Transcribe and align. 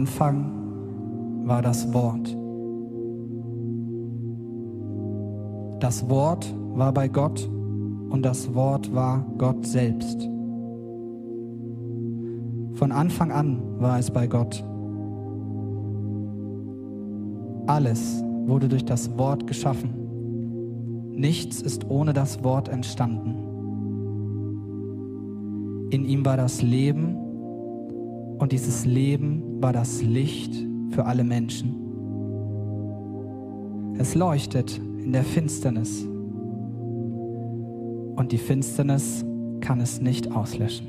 Anfang 0.00 0.50
war 1.44 1.60
das 1.60 1.92
Wort. 1.92 2.34
Das 5.78 6.08
Wort 6.08 6.54
war 6.74 6.90
bei 6.90 7.06
Gott 7.06 7.46
und 8.08 8.22
das 8.22 8.54
Wort 8.54 8.94
war 8.94 9.26
Gott 9.36 9.66
selbst. 9.66 10.22
Von 12.72 12.92
Anfang 12.92 13.30
an 13.30 13.60
war 13.78 13.98
es 13.98 14.10
bei 14.10 14.26
Gott. 14.26 14.64
Alles 17.66 18.24
wurde 18.46 18.70
durch 18.70 18.86
das 18.86 19.18
Wort 19.18 19.46
geschaffen. 19.46 21.10
Nichts 21.10 21.60
ist 21.60 21.90
ohne 21.90 22.14
das 22.14 22.42
Wort 22.42 22.70
entstanden. 22.70 23.34
In 25.90 26.06
ihm 26.06 26.24
war 26.24 26.38
das 26.38 26.62
Leben 26.62 27.16
und 28.38 28.52
dieses 28.52 28.86
Leben 28.86 29.49
war 29.60 29.72
das 29.74 30.02
Licht 30.02 30.54
für 30.90 31.04
alle 31.04 31.22
Menschen. 31.22 31.76
Es 33.98 34.14
leuchtet 34.14 34.78
in 34.78 35.12
der 35.12 35.24
Finsternis 35.24 36.02
und 38.16 38.32
die 38.32 38.38
Finsternis 38.38 39.22
kann 39.60 39.80
es 39.80 40.00
nicht 40.00 40.32
auslöschen. 40.32 40.86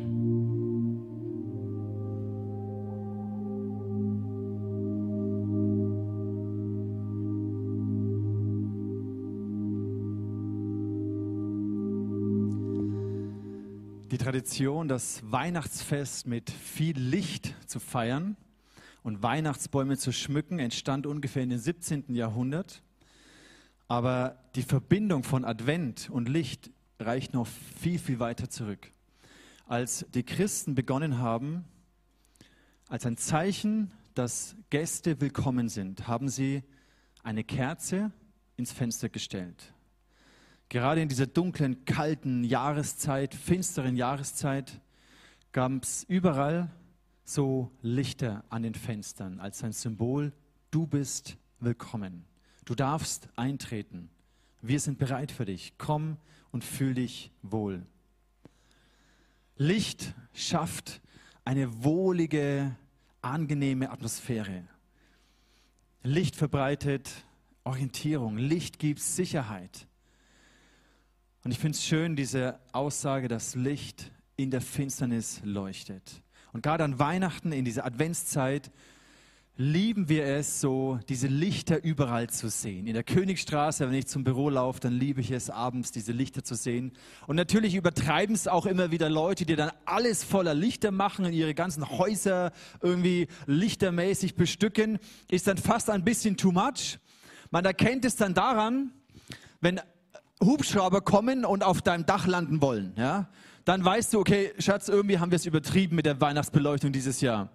Die 14.10 14.18
Tradition, 14.18 14.88
das 14.88 15.22
Weihnachtsfest 15.26 16.26
mit 16.28 16.50
viel 16.50 16.98
Licht 16.98 17.54
zu 17.68 17.80
feiern 17.80 18.38
und 19.04 19.24
Weihnachtsbäume 19.24 19.98
zu 19.98 20.12
schmücken, 20.12 20.60
entstand 20.60 21.06
ungefähr 21.06 21.44
in 21.44 21.50
den 21.50 21.60
17. 21.60 22.14
Jahrhundert. 22.14 22.84
Aber 23.88 24.38
die 24.56 24.64
Verbindung 24.64 25.24
von 25.24 25.44
Advent 25.44 26.10
und 26.10 26.30
Licht 26.30 26.72
reicht 27.00 27.34
noch 27.34 27.48
viel, 27.48 28.00
viel 28.00 28.20
weiter 28.20 28.50
zurück. 28.50 28.92
Als 29.66 30.06
die 30.14 30.24
Christen 30.24 30.76
begonnen 30.76 31.18
haben, 31.18 31.66
als 32.88 33.06
ein 33.06 33.18
Zeichen, 33.18 33.92
dass 34.14 34.56
Gäste 34.70 35.20
willkommen 35.22 35.70
sind, 35.70 36.08
haben 36.08 36.30
sie 36.30 36.64
eine 37.24 37.44
Kerze 37.44 38.12
ins 38.58 38.72
Fenster 38.72 39.10
gestellt. 39.10 39.74
Gerade 40.70 41.02
in 41.02 41.10
dieser 41.10 41.28
dunklen, 41.28 41.84
kalten 41.86 42.44
Jahreszeit, 42.44 43.34
finsteren 43.34 43.96
Jahreszeit, 43.96 44.80
gab 45.52 45.84
es 45.84 46.06
überall 46.06 46.70
so 47.24 47.72
Lichter 47.82 48.44
an 48.50 48.64
den 48.64 48.74
Fenstern 48.74 49.40
als 49.40 49.64
ein 49.64 49.74
Symbol, 49.74 50.34
du 50.72 50.88
bist 50.88 51.38
willkommen. 51.60 52.26
Du 52.66 52.76
darfst 52.76 53.30
eintreten. 53.36 54.10
Wir 54.62 54.80
sind 54.80 54.98
bereit 54.98 55.32
für 55.32 55.46
dich. 55.46 55.74
Komm 55.78 56.18
und 56.52 56.64
fühl 56.64 56.94
dich 56.94 57.32
wohl. 57.42 57.86
Licht 59.58 60.14
schafft 60.34 61.02
eine 61.46 61.84
wohlige, 61.84 62.76
angenehme 63.22 63.92
Atmosphäre. 63.92 64.64
Licht 66.04 66.36
verbreitet 66.36 67.12
Orientierung. 67.64 68.38
Licht 68.38 68.80
gibt 68.80 69.00
Sicherheit. 69.00 69.88
Und 71.44 71.52
ich 71.52 71.60
finde 71.60 71.76
es 71.76 71.84
schön, 71.84 72.16
diese 72.16 72.60
Aussage, 72.72 73.28
dass 73.28 73.56
Licht 73.56 74.12
in 74.36 74.52
der 74.52 74.62
Finsternis 74.62 75.42
leuchtet. 75.44 76.22
Und 76.54 76.64
gerade 76.64 76.84
an 76.84 77.00
Weihnachten, 77.00 77.52
in 77.52 77.66
dieser 77.66 77.86
Adventszeit, 77.86 78.72
lieben 79.58 80.10
wir 80.10 80.26
es 80.26 80.60
so, 80.62 81.00
diese 81.08 81.28
Lichter 81.28 81.84
überall 81.84 82.30
zu 82.30 82.50
sehen. 82.50 82.88
In 82.88 82.94
der 82.94 83.04
Königstraße, 83.04 83.88
wenn 83.88 83.94
ich 83.94 84.08
zum 84.08 84.24
Büro 84.24 84.50
laufe, 84.50 84.80
dann 84.80 84.94
liebe 84.94 85.22
ich 85.22 85.30
es 85.32 85.50
abends, 85.50 85.92
diese 85.92 86.14
Lichter 86.14 86.44
zu 86.44 86.56
sehen. 86.56 86.94
Und 87.28 87.36
natürlich 87.36 87.76
übertreiben 87.76 88.34
es 88.34 88.48
auch 88.48 88.66
immer 88.66 88.92
wieder 88.92 89.10
Leute, 89.10 89.46
die 89.46 89.56
dann 89.56 89.72
alles 89.86 90.24
voller 90.24 90.54
Lichter 90.54 90.92
machen 90.92 91.26
und 91.26 91.34
ihre 91.34 91.54
ganzen 91.54 91.90
Häuser 91.90 92.52
irgendwie 92.82 93.28
lichtermäßig 93.46 94.36
bestücken. 94.36 95.00
Ist 95.30 95.48
dann 95.48 95.58
fast 95.58 95.90
ein 95.90 96.04
bisschen 96.04 96.38
too 96.38 96.52
much. 96.52 96.98
Man 97.52 97.66
erkennt 97.66 98.06
es 98.06 98.16
dann 98.16 98.34
daran, 98.34 98.92
wenn 99.60 99.80
Hubschrauber 100.44 101.02
kommen 101.02 101.46
und 101.46 101.64
auf 101.64 101.82
deinem 101.82 102.06
Dach 102.06 102.26
landen 102.26 102.62
wollen, 102.62 102.94
ja, 102.98 103.30
dann 103.66 103.84
weißt 103.84 104.14
du, 104.14 104.20
okay, 104.20 104.54
Schatz, 104.60 104.88
irgendwie 104.88 105.20
haben 105.20 105.32
wir 105.32 105.36
es 105.36 105.46
übertrieben 105.46 105.96
mit 105.96 106.06
der 106.06 106.20
Weihnachtsbeleuchtung 106.20 106.92
dieses 106.92 107.22
Jahr. 107.22 107.50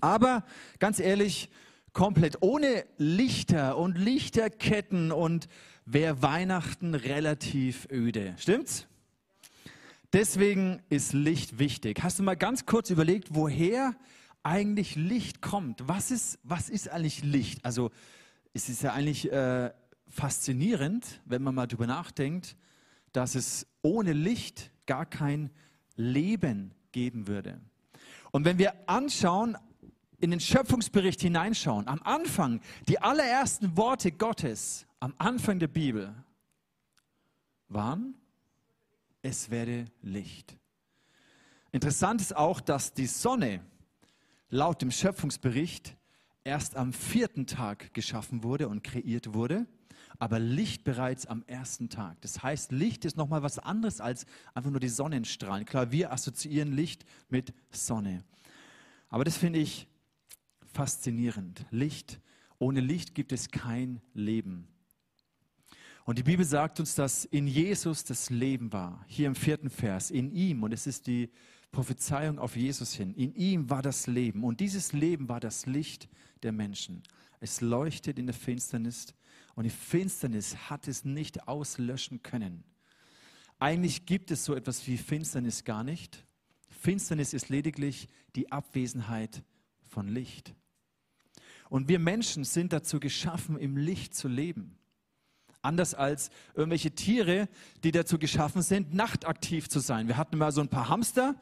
Aber 0.00 0.44
ganz 0.78 1.00
ehrlich, 1.00 1.50
komplett 1.92 2.38
ohne 2.40 2.84
Lichter 2.98 3.76
und 3.76 3.98
Lichterketten 3.98 5.12
und 5.12 5.48
wäre 5.84 6.22
Weihnachten 6.22 6.94
relativ 6.94 7.88
öde. 7.90 8.34
Stimmt's? 8.38 8.86
Deswegen 10.12 10.82
ist 10.88 11.12
Licht 11.12 11.58
wichtig. 11.58 12.02
Hast 12.02 12.18
du 12.18 12.22
mal 12.22 12.36
ganz 12.36 12.66
kurz 12.66 12.90
überlegt, 12.90 13.28
woher 13.34 13.94
eigentlich 14.42 14.96
Licht 14.96 15.40
kommt? 15.40 15.86
Was 15.86 16.10
ist, 16.10 16.38
was 16.42 16.68
ist 16.68 16.88
eigentlich 16.88 17.22
Licht? 17.22 17.64
Also 17.64 17.90
es 18.52 18.68
ist 18.68 18.82
ja 18.82 18.92
eigentlich 18.92 19.30
äh, 19.30 19.70
faszinierend, 20.08 21.20
wenn 21.24 21.42
man 21.42 21.54
mal 21.54 21.66
darüber 21.66 21.86
nachdenkt, 21.86 22.56
dass 23.12 23.34
es 23.34 23.66
ohne 23.82 24.12
Licht 24.12 24.69
gar 24.86 25.06
kein 25.06 25.50
Leben 25.96 26.74
geben 26.92 27.26
würde. 27.26 27.60
Und 28.30 28.44
wenn 28.44 28.58
wir 28.58 28.88
anschauen, 28.88 29.56
in 30.18 30.30
den 30.30 30.40
Schöpfungsbericht 30.40 31.20
hineinschauen, 31.20 31.88
am 31.88 32.02
Anfang, 32.02 32.60
die 32.88 33.00
allerersten 33.00 33.76
Worte 33.76 34.12
Gottes, 34.12 34.86
am 35.00 35.14
Anfang 35.18 35.58
der 35.58 35.68
Bibel, 35.68 36.14
waren, 37.68 38.14
es 39.22 39.50
werde 39.50 39.86
Licht. 40.02 40.56
Interessant 41.72 42.20
ist 42.20 42.36
auch, 42.36 42.60
dass 42.60 42.92
die 42.92 43.06
Sonne 43.06 43.60
laut 44.48 44.82
dem 44.82 44.90
Schöpfungsbericht 44.90 45.96
erst 46.44 46.76
am 46.76 46.92
vierten 46.92 47.46
Tag 47.46 47.94
geschaffen 47.94 48.42
wurde 48.42 48.68
und 48.68 48.82
kreiert 48.82 49.34
wurde, 49.34 49.66
aber 50.20 50.38
Licht 50.38 50.84
bereits 50.84 51.26
am 51.26 51.42
ersten 51.46 51.88
Tag. 51.88 52.20
Das 52.20 52.42
heißt, 52.42 52.72
Licht 52.72 53.06
ist 53.06 53.16
nochmal 53.16 53.42
was 53.42 53.58
anderes 53.58 54.02
als 54.02 54.26
einfach 54.54 54.70
nur 54.70 54.78
die 54.78 54.90
Sonnenstrahlen. 54.90 55.64
Klar, 55.64 55.90
wir 55.92 56.12
assoziieren 56.12 56.72
Licht 56.72 57.06
mit 57.30 57.54
Sonne. 57.70 58.22
Aber 59.08 59.24
das 59.24 59.38
finde 59.38 59.58
ich 59.58 59.88
faszinierend. 60.74 61.64
Licht, 61.70 62.20
ohne 62.58 62.80
Licht 62.80 63.14
gibt 63.14 63.32
es 63.32 63.50
kein 63.50 64.02
Leben. 64.12 64.68
Und 66.04 66.18
die 66.18 66.22
Bibel 66.22 66.44
sagt 66.44 66.80
uns, 66.80 66.94
dass 66.94 67.24
in 67.24 67.46
Jesus 67.46 68.04
das 68.04 68.28
Leben 68.28 68.74
war. 68.74 69.02
Hier 69.08 69.26
im 69.26 69.34
vierten 69.34 69.70
Vers, 69.70 70.10
in 70.10 70.32
ihm, 70.32 70.62
und 70.62 70.72
es 70.72 70.86
ist 70.86 71.06
die 71.06 71.30
Prophezeiung 71.72 72.38
auf 72.38 72.56
Jesus 72.56 72.92
hin, 72.92 73.14
in 73.14 73.34
ihm 73.34 73.70
war 73.70 73.80
das 73.80 74.06
Leben. 74.06 74.44
Und 74.44 74.60
dieses 74.60 74.92
Leben 74.92 75.30
war 75.30 75.40
das 75.40 75.64
Licht 75.64 76.10
der 76.42 76.52
Menschen. 76.52 77.02
Es 77.40 77.62
leuchtet 77.62 78.18
in 78.18 78.26
der 78.26 78.34
Finsternis 78.34 79.14
und 79.54 79.64
die 79.64 79.70
Finsternis 79.70 80.56
hat 80.70 80.88
es 80.88 81.04
nicht 81.04 81.48
auslöschen 81.48 82.22
können. 82.22 82.64
Eigentlich 83.58 84.06
gibt 84.06 84.30
es 84.30 84.44
so 84.44 84.54
etwas 84.54 84.86
wie 84.86 84.96
Finsternis 84.96 85.64
gar 85.64 85.84
nicht. 85.84 86.24
Finsternis 86.68 87.34
ist 87.34 87.50
lediglich 87.50 88.08
die 88.34 88.50
Abwesenheit 88.50 89.42
von 89.88 90.08
Licht. 90.08 90.54
Und 91.68 91.88
wir 91.88 91.98
Menschen 91.98 92.44
sind 92.44 92.72
dazu 92.72 92.98
geschaffen, 92.98 93.58
im 93.58 93.76
Licht 93.76 94.14
zu 94.14 94.28
leben. 94.28 94.78
Anders 95.62 95.94
als 95.94 96.30
irgendwelche 96.54 96.92
Tiere, 96.92 97.48
die 97.84 97.92
dazu 97.92 98.18
geschaffen 98.18 98.62
sind, 98.62 98.94
nachtaktiv 98.94 99.68
zu 99.68 99.78
sein. 99.78 100.08
Wir 100.08 100.16
hatten 100.16 100.38
mal 100.38 100.52
so 100.52 100.62
ein 100.62 100.68
paar 100.68 100.88
Hamster 100.88 101.38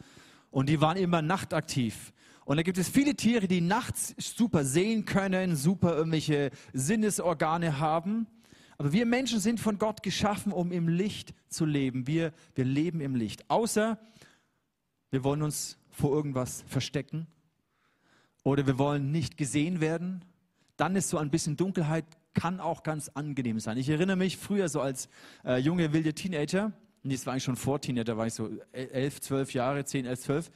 und 0.51 0.69
die 0.69 0.81
waren 0.81 0.97
immer 0.97 1.23
nachtaktiv. 1.23 2.13
Und 2.49 2.57
da 2.57 2.63
gibt 2.63 2.79
es 2.79 2.89
viele 2.89 3.15
Tiere, 3.15 3.47
die 3.47 3.61
nachts 3.61 4.15
super 4.17 4.65
sehen 4.65 5.05
können, 5.05 5.55
super 5.55 5.95
irgendwelche 5.95 6.51
Sinnesorgane 6.73 7.79
haben. 7.79 8.27
Aber 8.79 8.91
wir 8.91 9.05
Menschen 9.05 9.39
sind 9.39 9.61
von 9.61 9.77
Gott 9.77 10.03
geschaffen, 10.03 10.51
um 10.51 10.73
im 10.73 10.89
Licht 10.89 11.35
zu 11.51 11.67
leben. 11.67 12.07
Wir, 12.07 12.33
wir 12.55 12.65
leben 12.65 13.03
im 13.03 13.15
Licht. 13.17 13.51
Außer 13.51 13.99
wir 15.11 15.25
wollen 15.25 15.43
uns 15.43 15.77
vor 15.91 16.11
irgendwas 16.11 16.65
verstecken 16.67 17.27
oder 18.45 18.67
wir 18.67 18.79
wollen 18.79 19.13
nicht 19.13 19.37
gesehen 19.37 19.83
werden, 19.83 20.25
dann 20.79 20.97
ist 20.97 21.11
so 21.11 21.19
ein 21.19 21.29
bisschen 21.29 21.59
Dunkelheit, 21.59 22.07
kann 22.33 22.61
auch 22.61 22.83
ganz 22.83 23.11
angenehm 23.11 23.61
sein. 23.61 23.77
Ich 23.77 23.91
erinnere 23.91 24.17
mich 24.17 24.39
früher 24.39 24.71
so 24.71 24.81
als 24.81 25.11
äh, 25.45 25.59
junge, 25.59 25.93
wilde 25.93 26.15
Teenager, 26.15 26.73
und 27.05 27.13
das 27.13 27.27
war 27.27 27.35
eigentlich 27.35 27.45
schon 27.45 27.57
vor 27.57 27.79
Teenager, 27.79 28.17
war 28.17 28.27
ich 28.27 28.33
so 28.33 28.49
elf, 28.73 29.21
zwölf 29.21 29.53
Jahre, 29.53 29.85
zehn, 29.85 30.07
elf, 30.07 30.21
zwölf. 30.21 30.51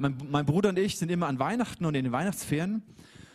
Mein, 0.00 0.16
mein 0.30 0.46
Bruder 0.46 0.70
und 0.70 0.78
ich 0.78 0.96
sind 0.96 1.10
immer 1.10 1.26
an 1.26 1.38
Weihnachten 1.38 1.84
und 1.84 1.94
in 1.94 2.04
den 2.04 2.12
Weihnachtsferien, 2.12 2.82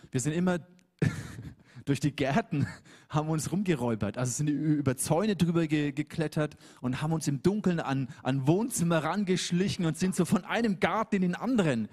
wir 0.09 0.19
sind 0.19 0.33
immer 0.33 0.57
durch 1.85 1.99
die 1.99 2.11
Gärten, 2.11 2.65
haben 3.07 3.29
uns 3.29 3.51
rumgeräubert. 3.51 4.17
Also 4.17 4.31
sind 4.31 4.47
über 4.47 4.97
Zäune 4.97 5.35
drüber 5.35 5.67
ge 5.67 5.91
geklettert 5.91 6.57
und 6.81 7.03
haben 7.03 7.13
uns 7.13 7.27
im 7.27 7.43
Dunkeln 7.43 7.79
an, 7.79 8.07
an 8.23 8.47
Wohnzimmer 8.47 9.03
rangeschlichen 9.03 9.85
und 9.85 9.95
sind 9.95 10.15
so 10.15 10.25
von 10.25 10.43
einem 10.43 10.79
Garten 10.79 11.17
in 11.17 11.21
den 11.21 11.35
anderen. 11.35 11.87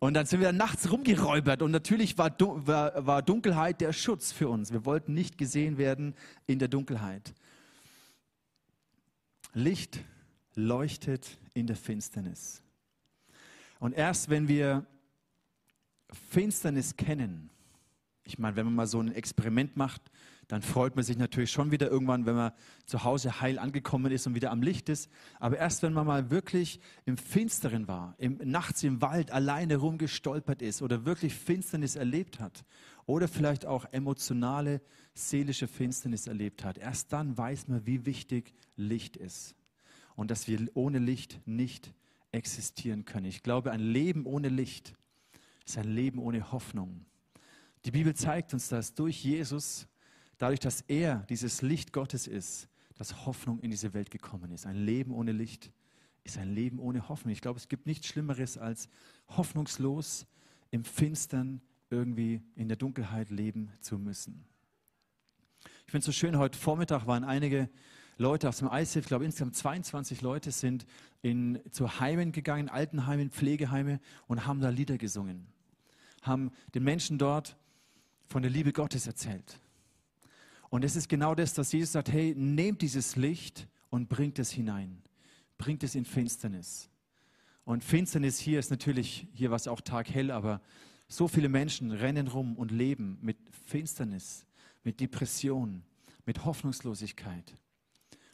Und 0.00 0.14
dann 0.14 0.26
sind 0.26 0.40
wir 0.40 0.50
nachts 0.50 0.90
rumgeräubert 0.90 1.62
und 1.62 1.70
natürlich 1.70 2.18
war, 2.18 2.34
war, 2.40 3.06
war 3.06 3.22
Dunkelheit 3.22 3.80
der 3.80 3.92
Schutz 3.92 4.32
für 4.32 4.48
uns. 4.48 4.72
Wir 4.72 4.84
wollten 4.84 5.14
nicht 5.14 5.38
gesehen 5.38 5.78
werden 5.78 6.16
in 6.48 6.58
der 6.58 6.66
Dunkelheit. 6.66 7.34
Licht 9.54 10.00
leuchtet 10.56 11.38
in 11.54 11.68
der 11.68 11.76
Finsternis. 11.76 12.64
Und 13.78 13.92
erst 13.92 14.28
wenn 14.28 14.48
wir 14.48 14.86
Finsternis 16.10 16.96
kennen, 16.96 17.50
ich 18.24 18.38
meine, 18.38 18.56
wenn 18.56 18.66
man 18.66 18.74
mal 18.74 18.86
so 18.86 19.00
ein 19.00 19.12
Experiment 19.12 19.76
macht, 19.76 20.02
dann 20.48 20.62
freut 20.62 20.96
man 20.96 21.04
sich 21.04 21.18
natürlich 21.18 21.50
schon 21.50 21.70
wieder 21.70 21.90
irgendwann, 21.90 22.24
wenn 22.24 22.34
man 22.34 22.52
zu 22.86 23.04
Hause 23.04 23.40
heil 23.40 23.58
angekommen 23.58 24.10
ist 24.10 24.26
und 24.26 24.34
wieder 24.34 24.50
am 24.50 24.62
Licht 24.62 24.88
ist. 24.88 25.10
Aber 25.38 25.58
erst 25.58 25.82
wenn 25.82 25.92
man 25.92 26.06
mal 26.06 26.30
wirklich 26.30 26.80
im 27.04 27.18
Finsteren 27.18 27.86
war, 27.86 28.14
im, 28.18 28.38
nachts 28.44 28.82
im 28.82 29.02
Wald 29.02 29.30
alleine 29.30 29.76
rumgestolpert 29.76 30.62
ist 30.62 30.80
oder 30.80 31.04
wirklich 31.04 31.34
Finsternis 31.34 31.96
erlebt 31.96 32.40
hat 32.40 32.64
oder 33.04 33.28
vielleicht 33.28 33.66
auch 33.66 33.84
emotionale, 33.92 34.80
seelische 35.14 35.68
Finsternis 35.68 36.26
erlebt 36.26 36.64
hat, 36.64 36.78
erst 36.78 37.12
dann 37.12 37.36
weiß 37.36 37.68
man, 37.68 37.86
wie 37.86 38.06
wichtig 38.06 38.54
Licht 38.76 39.16
ist 39.16 39.54
und 40.16 40.30
dass 40.30 40.48
wir 40.48 40.66
ohne 40.74 40.98
Licht 40.98 41.40
nicht 41.46 41.92
existieren 42.32 43.04
können. 43.04 43.26
Ich 43.26 43.42
glaube, 43.42 43.70
ein 43.70 43.80
Leben 43.80 44.26
ohne 44.26 44.48
Licht 44.48 44.94
ist 45.64 45.78
ein 45.78 45.88
Leben 45.88 46.18
ohne 46.18 46.52
Hoffnung. 46.52 47.04
Die 47.84 47.90
Bibel 47.90 48.14
zeigt 48.14 48.52
uns, 48.54 48.68
dass 48.68 48.94
durch 48.94 49.22
Jesus, 49.24 49.86
dadurch, 50.38 50.60
dass 50.60 50.82
er 50.82 51.26
dieses 51.28 51.62
Licht 51.62 51.92
Gottes 51.92 52.26
ist, 52.26 52.68
dass 52.96 53.26
Hoffnung 53.26 53.60
in 53.60 53.70
diese 53.70 53.94
Welt 53.94 54.10
gekommen 54.10 54.50
ist. 54.50 54.66
Ein 54.66 54.76
Leben 54.76 55.12
ohne 55.12 55.32
Licht 55.32 55.70
ist 56.24 56.36
ein 56.36 56.52
Leben 56.52 56.78
ohne 56.78 57.08
Hoffnung. 57.08 57.32
Ich 57.32 57.40
glaube, 57.40 57.58
es 57.58 57.68
gibt 57.68 57.86
nichts 57.86 58.06
Schlimmeres 58.08 58.58
als 58.58 58.88
hoffnungslos 59.28 60.26
im 60.70 60.84
Finstern 60.84 61.60
irgendwie 61.90 62.42
in 62.56 62.68
der 62.68 62.76
Dunkelheit 62.76 63.30
leben 63.30 63.70
zu 63.80 63.98
müssen. 63.98 64.44
Ich 65.86 65.90
finde 65.90 66.00
es 66.00 66.04
so 66.04 66.12
schön, 66.12 66.36
heute 66.36 66.58
Vormittag 66.58 67.06
waren 67.06 67.24
einige 67.24 67.70
Leute 68.18 68.48
aus 68.48 68.58
dem 68.58 68.68
ISIF, 68.70 69.04
ich 69.04 69.08
glaube 69.08 69.24
insgesamt 69.24 69.56
22 69.56 70.20
Leute 70.22 70.50
sind 70.50 70.84
in, 71.22 71.60
zu 71.70 72.00
Heimen 72.00 72.32
gegangen, 72.32 72.68
Altenheimen, 72.68 73.30
Pflegeheime 73.30 74.00
und 74.26 74.46
haben 74.46 74.60
da 74.60 74.68
Lieder 74.68 74.98
gesungen. 74.98 75.46
Haben 76.22 76.50
den 76.74 76.84
Menschen 76.84 77.18
dort 77.18 77.56
von 78.26 78.42
der 78.42 78.50
Liebe 78.50 78.72
Gottes 78.72 79.06
erzählt. 79.06 79.60
Und 80.70 80.84
es 80.84 80.96
ist 80.96 81.08
genau 81.08 81.34
das, 81.34 81.54
dass 81.54 81.72
Jesus 81.72 81.92
sagt, 81.92 82.12
hey, 82.12 82.34
nehmt 82.36 82.82
dieses 82.82 83.16
Licht 83.16 83.68
und 83.90 84.08
bringt 84.08 84.38
es 84.38 84.50
hinein. 84.50 85.02
Bringt 85.56 85.82
es 85.82 85.94
in 85.94 86.04
Finsternis. 86.04 86.90
Und 87.64 87.84
Finsternis 87.84 88.38
hier 88.38 88.58
ist 88.58 88.70
natürlich, 88.70 89.26
hier 89.32 89.50
war 89.50 89.56
es 89.56 89.68
auch 89.68 89.80
taghell, 89.80 90.30
aber 90.30 90.60
so 91.08 91.26
viele 91.26 91.48
Menschen 91.48 91.90
rennen 91.90 92.28
rum 92.28 92.56
und 92.56 92.70
leben 92.70 93.18
mit 93.22 93.38
Finsternis, 93.66 94.46
mit 94.84 95.00
Depression, 95.00 95.82
mit 96.26 96.44
Hoffnungslosigkeit. 96.44 97.54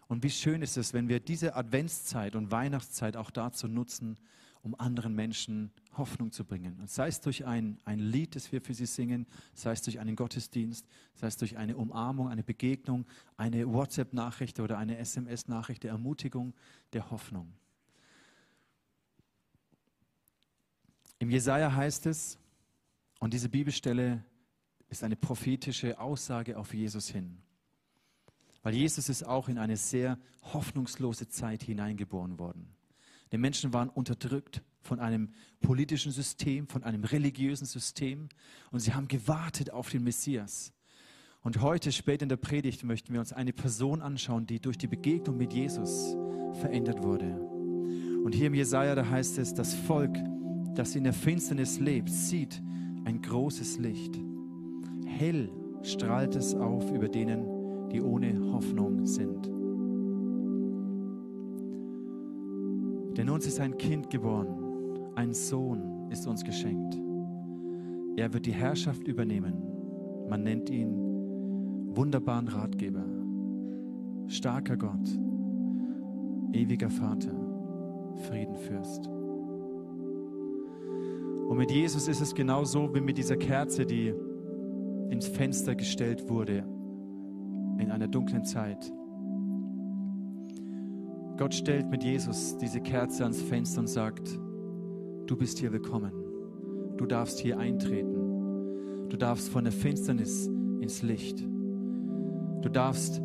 Und 0.08 0.22
wie 0.22 0.30
schön 0.30 0.62
ist 0.62 0.76
es, 0.76 0.92
wenn 0.92 1.08
wir 1.08 1.20
diese 1.20 1.56
Adventszeit 1.56 2.36
und 2.36 2.50
Weihnachtszeit 2.50 3.16
auch 3.16 3.30
dazu 3.30 3.68
nutzen, 3.68 4.18
um 4.62 4.74
anderen 4.78 5.14
Menschen 5.14 5.70
Hoffnung 5.92 6.32
zu 6.32 6.44
bringen. 6.44 6.80
Und 6.80 6.88
sei 6.88 7.08
es 7.08 7.20
durch 7.20 7.44
ein, 7.44 7.78
ein 7.84 7.98
Lied, 7.98 8.34
das 8.34 8.50
wir 8.50 8.62
für 8.62 8.72
sie 8.72 8.86
singen, 8.86 9.26
sei 9.52 9.72
es 9.72 9.82
durch 9.82 10.00
einen 10.00 10.16
Gottesdienst, 10.16 10.86
sei 11.14 11.26
es 11.26 11.36
durch 11.36 11.58
eine 11.58 11.76
Umarmung, 11.76 12.28
eine 12.28 12.42
Begegnung, 12.42 13.04
eine 13.36 13.70
WhatsApp-Nachricht 13.70 14.60
oder 14.60 14.78
eine 14.78 14.96
SMS-Nachricht 14.96 15.82
der 15.82 15.90
Ermutigung, 15.90 16.54
der 16.94 17.10
Hoffnung. 17.10 17.52
Im 21.18 21.30
Jesaja 21.30 21.74
heißt 21.74 22.06
es, 22.06 22.38
und 23.20 23.32
diese 23.32 23.48
Bibelstelle 23.48 24.24
ist 24.88 25.04
eine 25.04 25.16
prophetische 25.16 25.98
Aussage 25.98 26.58
auf 26.58 26.74
Jesus 26.74 27.08
hin. 27.08 27.38
Weil 28.64 28.74
Jesus 28.74 29.10
ist 29.10 29.24
auch 29.24 29.48
in 29.48 29.58
eine 29.58 29.76
sehr 29.76 30.18
hoffnungslose 30.42 31.28
Zeit 31.28 31.62
hineingeboren 31.62 32.38
worden. 32.38 32.66
Die 33.30 33.38
Menschen 33.38 33.72
waren 33.74 33.90
unterdrückt 33.90 34.62
von 34.80 35.00
einem 35.00 35.32
politischen 35.60 36.12
System, 36.12 36.66
von 36.66 36.82
einem 36.82 37.04
religiösen 37.04 37.66
System 37.66 38.28
und 38.70 38.80
sie 38.80 38.94
haben 38.94 39.06
gewartet 39.06 39.70
auf 39.70 39.90
den 39.90 40.02
Messias. 40.02 40.72
Und 41.42 41.60
heute, 41.60 41.92
spät 41.92 42.22
in 42.22 42.30
der 42.30 42.38
Predigt, 42.38 42.84
möchten 42.84 43.12
wir 43.12 43.20
uns 43.20 43.34
eine 43.34 43.52
Person 43.52 44.00
anschauen, 44.00 44.46
die 44.46 44.60
durch 44.60 44.78
die 44.78 44.86
Begegnung 44.86 45.36
mit 45.36 45.52
Jesus 45.52 46.16
verändert 46.54 47.02
wurde. 47.02 47.38
Und 48.24 48.34
hier 48.34 48.46
im 48.46 48.54
Jesaja, 48.54 48.94
da 48.94 49.06
heißt 49.06 49.36
es, 49.38 49.52
das 49.52 49.74
Volk, 49.74 50.16
das 50.74 50.96
in 50.96 51.04
der 51.04 51.12
Finsternis 51.12 51.80
lebt, 51.80 52.08
sieht 52.08 52.62
ein 53.04 53.20
großes 53.20 53.76
Licht. 53.76 54.18
Hell 55.04 55.50
strahlt 55.82 56.34
es 56.34 56.54
auf 56.54 56.90
über 56.90 57.10
denen, 57.10 57.53
die 57.94 58.02
ohne 58.02 58.52
Hoffnung 58.52 59.06
sind. 59.06 59.46
Denn 63.16 63.30
uns 63.30 63.46
ist 63.46 63.60
ein 63.60 63.78
Kind 63.78 64.10
geboren, 64.10 64.48
ein 65.14 65.32
Sohn 65.32 66.10
ist 66.10 66.26
uns 66.26 66.42
geschenkt. 66.42 67.00
Er 68.16 68.34
wird 68.34 68.46
die 68.46 68.52
Herrschaft 68.52 69.06
übernehmen. 69.06 69.54
Man 70.28 70.42
nennt 70.42 70.70
ihn 70.70 70.92
wunderbaren 71.94 72.48
Ratgeber, 72.48 73.04
starker 74.26 74.76
Gott, 74.76 75.08
ewiger 76.52 76.90
Vater, 76.90 77.30
Friedenfürst. 78.26 79.06
Und 81.48 81.56
mit 81.58 81.70
Jesus 81.70 82.08
ist 82.08 82.20
es 82.20 82.34
genauso 82.34 82.92
wie 82.92 83.00
mit 83.00 83.18
dieser 83.18 83.36
Kerze, 83.36 83.86
die 83.86 84.12
ins 85.10 85.28
Fenster 85.28 85.76
gestellt 85.76 86.28
wurde 86.28 86.64
in 87.84 87.90
einer 87.90 88.08
dunklen 88.08 88.44
Zeit. 88.44 88.92
Gott 91.36 91.54
stellt 91.54 91.90
mit 91.90 92.02
Jesus 92.02 92.56
diese 92.56 92.80
Kerze 92.80 93.24
ans 93.24 93.42
Fenster 93.42 93.80
und 93.80 93.88
sagt, 93.88 94.38
du 95.26 95.36
bist 95.36 95.58
hier 95.58 95.72
willkommen. 95.72 96.12
Du 96.96 97.06
darfst 97.06 97.38
hier 97.40 97.58
eintreten. 97.58 99.08
Du 99.08 99.16
darfst 99.16 99.48
von 99.48 99.64
der 99.64 99.72
Finsternis 99.72 100.46
ins 100.80 101.02
Licht. 101.02 101.40
Du 101.40 102.68
darfst 102.68 103.20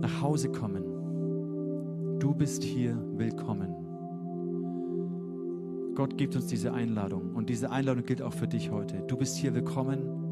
nach 0.00 0.20
Hause 0.20 0.50
kommen. 0.50 2.18
Du 2.18 2.34
bist 2.34 2.62
hier 2.62 2.96
willkommen. 3.16 3.74
Gott 5.94 6.18
gibt 6.18 6.34
uns 6.34 6.46
diese 6.46 6.72
Einladung 6.72 7.34
und 7.34 7.48
diese 7.48 7.70
Einladung 7.70 8.04
gilt 8.04 8.20
auch 8.20 8.32
für 8.32 8.48
dich 8.48 8.70
heute. 8.70 9.02
Du 9.06 9.16
bist 9.16 9.36
hier 9.36 9.54
willkommen. 9.54 10.23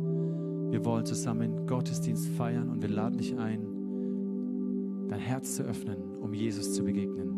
Wir 0.72 0.84
wollen 0.86 1.04
zusammen 1.04 1.66
Gottesdienst 1.66 2.28
feiern 2.30 2.70
und 2.70 2.80
wir 2.80 2.88
laden 2.88 3.18
dich 3.18 3.36
ein, 3.36 5.06
dein 5.06 5.20
Herz 5.20 5.56
zu 5.56 5.64
öffnen, 5.64 6.16
um 6.16 6.32
Jesus 6.32 6.72
zu 6.72 6.82
begegnen. 6.82 7.28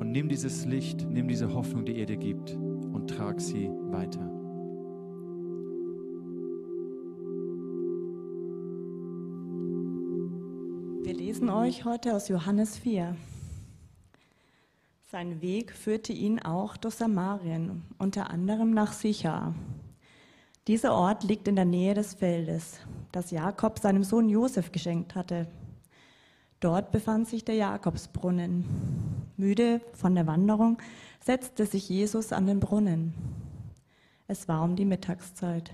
Und 0.00 0.10
nimm 0.10 0.30
dieses 0.30 0.64
Licht, 0.64 1.06
nimm 1.06 1.28
diese 1.28 1.52
Hoffnung, 1.52 1.84
die 1.84 1.98
er 1.98 2.06
dir 2.06 2.16
gibt 2.16 2.52
und 2.52 3.10
trag 3.10 3.42
sie 3.42 3.68
weiter. 3.90 4.24
Wir 11.04 11.12
lesen 11.12 11.50
euch 11.50 11.84
heute 11.84 12.16
aus 12.16 12.28
Johannes 12.28 12.78
4. 12.78 13.14
Sein 15.10 15.42
Weg 15.42 15.72
führte 15.72 16.14
ihn 16.14 16.38
auch 16.38 16.78
durch 16.78 16.94
Samarien, 16.94 17.82
unter 17.98 18.30
anderem 18.30 18.70
nach 18.70 18.94
Sichar. 18.94 19.54
Dieser 20.68 20.92
Ort 20.92 21.24
liegt 21.24 21.48
in 21.48 21.56
der 21.56 21.64
Nähe 21.64 21.94
des 21.94 22.12
Feldes, 22.12 22.78
das 23.10 23.30
Jakob 23.30 23.78
seinem 23.78 24.04
Sohn 24.04 24.28
Josef 24.28 24.70
geschenkt 24.70 25.14
hatte. 25.14 25.48
Dort 26.60 26.92
befand 26.92 27.26
sich 27.26 27.42
der 27.42 27.54
Jakobsbrunnen. 27.54 28.66
Müde 29.38 29.80
von 29.94 30.14
der 30.14 30.26
Wanderung 30.26 30.76
setzte 31.24 31.64
sich 31.64 31.88
Jesus 31.88 32.34
an 32.34 32.46
den 32.46 32.60
Brunnen. 32.60 33.14
Es 34.26 34.46
war 34.46 34.62
um 34.62 34.76
die 34.76 34.84
Mittagszeit. 34.84 35.72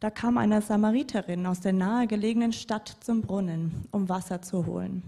Da 0.00 0.10
kam 0.10 0.36
eine 0.36 0.62
Samariterin 0.62 1.46
aus 1.46 1.60
der 1.60 1.72
nahegelegenen 1.72 2.52
Stadt 2.52 2.88
zum 3.02 3.22
Brunnen, 3.22 3.86
um 3.92 4.08
Wasser 4.08 4.42
zu 4.42 4.66
holen. 4.66 5.04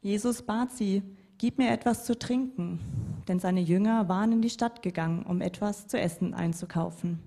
Jesus 0.00 0.42
bat 0.42 0.70
sie, 0.70 1.02
gib 1.38 1.58
mir 1.58 1.72
etwas 1.72 2.04
zu 2.04 2.16
trinken, 2.16 2.78
denn 3.26 3.40
seine 3.40 3.62
Jünger 3.62 4.08
waren 4.08 4.30
in 4.30 4.42
die 4.42 4.48
Stadt 4.48 4.80
gegangen, 4.80 5.24
um 5.24 5.40
etwas 5.40 5.88
zu 5.88 5.98
essen 5.98 6.34
einzukaufen. 6.34 7.18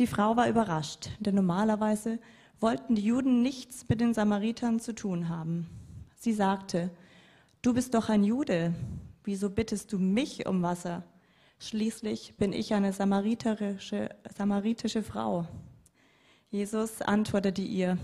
Die 0.00 0.06
Frau 0.06 0.34
war 0.34 0.48
überrascht, 0.48 1.10
denn 1.18 1.34
normalerweise 1.34 2.18
wollten 2.58 2.94
die 2.94 3.04
Juden 3.04 3.42
nichts 3.42 3.86
mit 3.86 4.00
den 4.00 4.14
Samaritern 4.14 4.80
zu 4.80 4.94
tun 4.94 5.28
haben. 5.28 5.68
Sie 6.16 6.32
sagte, 6.32 6.88
du 7.60 7.74
bist 7.74 7.92
doch 7.92 8.08
ein 8.08 8.24
Jude, 8.24 8.72
wieso 9.24 9.50
bittest 9.50 9.92
du 9.92 9.98
mich 9.98 10.46
um 10.46 10.62
Wasser? 10.62 11.02
Schließlich 11.58 12.34
bin 12.38 12.54
ich 12.54 12.72
eine 12.72 12.94
samariterische, 12.94 14.08
samaritische 14.34 15.02
Frau. 15.02 15.46
Jesus 16.48 17.02
antwortete 17.02 17.60
ihr, 17.60 17.98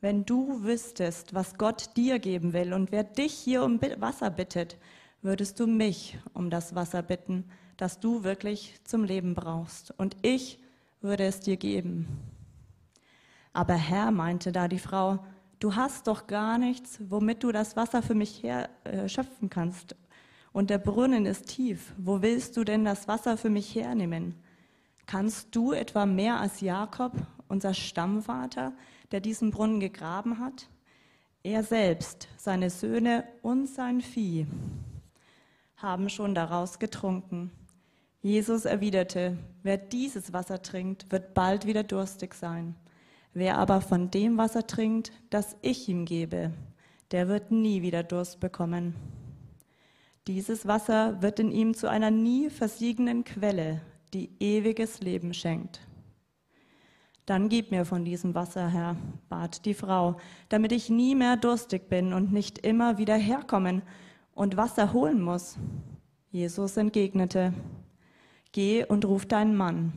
wenn 0.00 0.24
du 0.24 0.64
wüsstest, 0.64 1.32
was 1.32 1.58
Gott 1.58 1.96
dir 1.96 2.18
geben 2.18 2.52
will 2.52 2.72
und 2.72 2.90
wer 2.90 3.04
dich 3.04 3.34
hier 3.34 3.62
um 3.62 3.80
Wasser 4.00 4.30
bittet, 4.30 4.78
würdest 5.22 5.60
du 5.60 5.68
mich 5.68 6.18
um 6.34 6.50
das 6.50 6.74
Wasser 6.74 7.02
bitten, 7.02 7.44
das 7.76 8.00
du 8.00 8.24
wirklich 8.24 8.74
zum 8.84 9.04
Leben 9.04 9.34
brauchst, 9.34 9.92
und 9.98 10.16
ich 10.22 10.58
würde 11.00 11.24
es 11.24 11.40
dir 11.40 11.56
geben. 11.56 12.08
Aber 13.52 13.74
Herr, 13.74 14.10
meinte 14.10 14.52
da 14.52 14.68
die 14.68 14.78
Frau, 14.78 15.18
du 15.60 15.74
hast 15.74 16.06
doch 16.06 16.26
gar 16.26 16.58
nichts, 16.58 16.98
womit 17.08 17.42
du 17.42 17.52
das 17.52 17.76
Wasser 17.76 18.02
für 18.02 18.14
mich 18.14 18.42
her, 18.42 18.68
äh, 18.84 19.08
schöpfen 19.08 19.48
kannst. 19.48 19.96
Und 20.52 20.70
der 20.70 20.78
Brunnen 20.78 21.26
ist 21.26 21.48
tief. 21.48 21.92
Wo 21.98 22.22
willst 22.22 22.56
du 22.56 22.64
denn 22.64 22.84
das 22.84 23.08
Wasser 23.08 23.36
für 23.36 23.50
mich 23.50 23.74
hernehmen? 23.74 24.34
Kannst 25.06 25.54
du 25.54 25.72
etwa 25.72 26.06
mehr 26.06 26.40
als 26.40 26.60
Jakob, 26.60 27.12
unser 27.48 27.74
Stammvater, 27.74 28.72
der 29.12 29.20
diesen 29.20 29.50
Brunnen 29.50 29.80
gegraben 29.80 30.38
hat? 30.38 30.68
Er 31.42 31.62
selbst, 31.62 32.28
seine 32.36 32.70
Söhne 32.70 33.24
und 33.42 33.68
sein 33.68 34.00
Vieh 34.00 34.46
haben 35.76 36.08
schon 36.08 36.34
daraus 36.34 36.78
getrunken. 36.78 37.50
Jesus 38.26 38.64
erwiderte, 38.64 39.38
wer 39.62 39.76
dieses 39.76 40.32
Wasser 40.32 40.60
trinkt, 40.60 41.12
wird 41.12 41.32
bald 41.32 41.64
wieder 41.64 41.84
durstig 41.84 42.34
sein. 42.34 42.74
Wer 43.32 43.56
aber 43.56 43.80
von 43.80 44.10
dem 44.10 44.36
Wasser 44.36 44.66
trinkt, 44.66 45.12
das 45.30 45.56
ich 45.62 45.88
ihm 45.88 46.04
gebe, 46.04 46.52
der 47.12 47.28
wird 47.28 47.52
nie 47.52 47.82
wieder 47.82 48.02
Durst 48.02 48.40
bekommen. 48.40 48.96
Dieses 50.26 50.66
Wasser 50.66 51.22
wird 51.22 51.38
in 51.38 51.52
ihm 51.52 51.74
zu 51.74 51.88
einer 51.88 52.10
nie 52.10 52.50
versiegenden 52.50 53.22
Quelle, 53.22 53.80
die 54.12 54.32
ewiges 54.40 54.98
Leben 54.98 55.32
schenkt. 55.32 55.80
Dann 57.26 57.48
gib 57.48 57.70
mir 57.70 57.84
von 57.84 58.04
diesem 58.04 58.34
Wasser, 58.34 58.68
Herr, 58.68 58.96
bat 59.28 59.64
die 59.64 59.74
Frau, 59.74 60.16
damit 60.48 60.72
ich 60.72 60.90
nie 60.90 61.14
mehr 61.14 61.36
durstig 61.36 61.88
bin 61.88 62.12
und 62.12 62.32
nicht 62.32 62.66
immer 62.66 62.98
wieder 62.98 63.14
herkommen 63.14 63.82
und 64.32 64.56
Wasser 64.56 64.92
holen 64.92 65.22
muss. 65.22 65.56
Jesus 66.32 66.76
entgegnete, 66.76 67.54
Geh 68.56 68.86
und 68.86 69.04
ruf 69.04 69.26
deinen 69.26 69.54
Mann. 69.54 69.92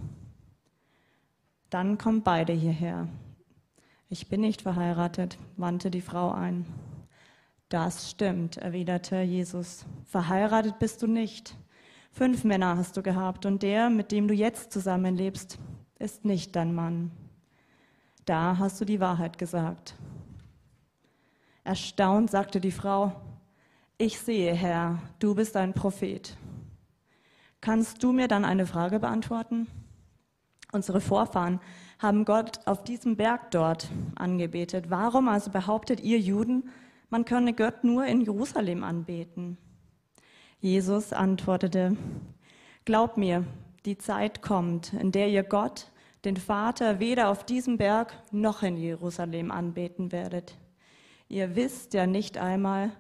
Dann 1.69 1.97
kommen 1.97 2.23
beide 2.23 2.51
hierher. 2.51 3.07
Ich 4.09 4.27
bin 4.27 4.41
nicht 4.41 4.63
verheiratet, 4.63 5.37
wandte 5.55 5.89
die 5.89 6.01
Frau 6.01 6.33
ein. 6.33 6.65
Das 7.69 8.11
stimmt, 8.11 8.57
erwiderte 8.57 9.21
Jesus. 9.21 9.85
Verheiratet 10.03 10.77
bist 10.77 11.01
du 11.01 11.07
nicht. 11.07 11.55
Fünf 12.11 12.43
Männer 12.43 12.75
hast 12.75 12.97
du 12.97 13.01
gehabt 13.01 13.45
und 13.45 13.63
der, 13.63 13.89
mit 13.89 14.11
dem 14.11 14.27
du 14.27 14.33
jetzt 14.33 14.73
zusammenlebst, 14.73 15.57
ist 15.97 16.25
nicht 16.25 16.53
dein 16.57 16.75
Mann. 16.75 17.11
Da 18.25 18.57
hast 18.57 18.81
du 18.81 18.83
die 18.83 18.99
Wahrheit 18.99 19.37
gesagt. 19.37 19.95
Erstaunt 21.63 22.29
sagte 22.29 22.59
die 22.59 22.71
Frau, 22.71 23.13
ich 23.97 24.19
sehe, 24.19 24.53
Herr, 24.53 25.01
du 25.19 25.33
bist 25.33 25.55
ein 25.55 25.71
Prophet. 25.73 26.35
Kannst 27.61 28.03
du 28.03 28.13
mir 28.13 28.27
dann 28.27 28.45
eine 28.45 28.65
Frage 28.65 28.99
beantworten? 28.99 29.67
Unsere 30.71 31.01
Vorfahren 31.01 31.59
haben 31.97 32.23
Gott 32.23 32.59
auf 32.65 32.83
diesem 32.83 33.17
Berg 33.17 33.51
dort 33.51 33.89
angebetet. 34.15 34.89
Warum 34.89 35.27
also 35.27 35.51
behauptet 35.51 35.99
ihr 35.99 36.19
Juden, 36.19 36.69
man 37.09 37.25
könne 37.25 37.53
Gott 37.53 37.83
nur 37.83 38.05
in 38.05 38.21
Jerusalem 38.21 38.83
anbeten? 38.83 39.57
Jesus 40.61 41.11
antwortete, 41.11 41.97
Glaub 42.85 43.17
mir, 43.17 43.45
die 43.85 43.97
Zeit 43.97 44.41
kommt, 44.41 44.93
in 44.93 45.11
der 45.11 45.29
ihr 45.29 45.43
Gott, 45.43 45.91
den 46.25 46.37
Vater, 46.37 46.99
weder 46.99 47.29
auf 47.29 47.45
diesem 47.45 47.77
Berg 47.77 48.13
noch 48.31 48.63
in 48.63 48.77
Jerusalem 48.77 49.51
anbeten 49.51 50.11
werdet. 50.11 50.57
Ihr 51.27 51.55
wisst 51.55 51.93
ja 51.93 52.07
nicht 52.07 52.37
einmal, 52.37 52.91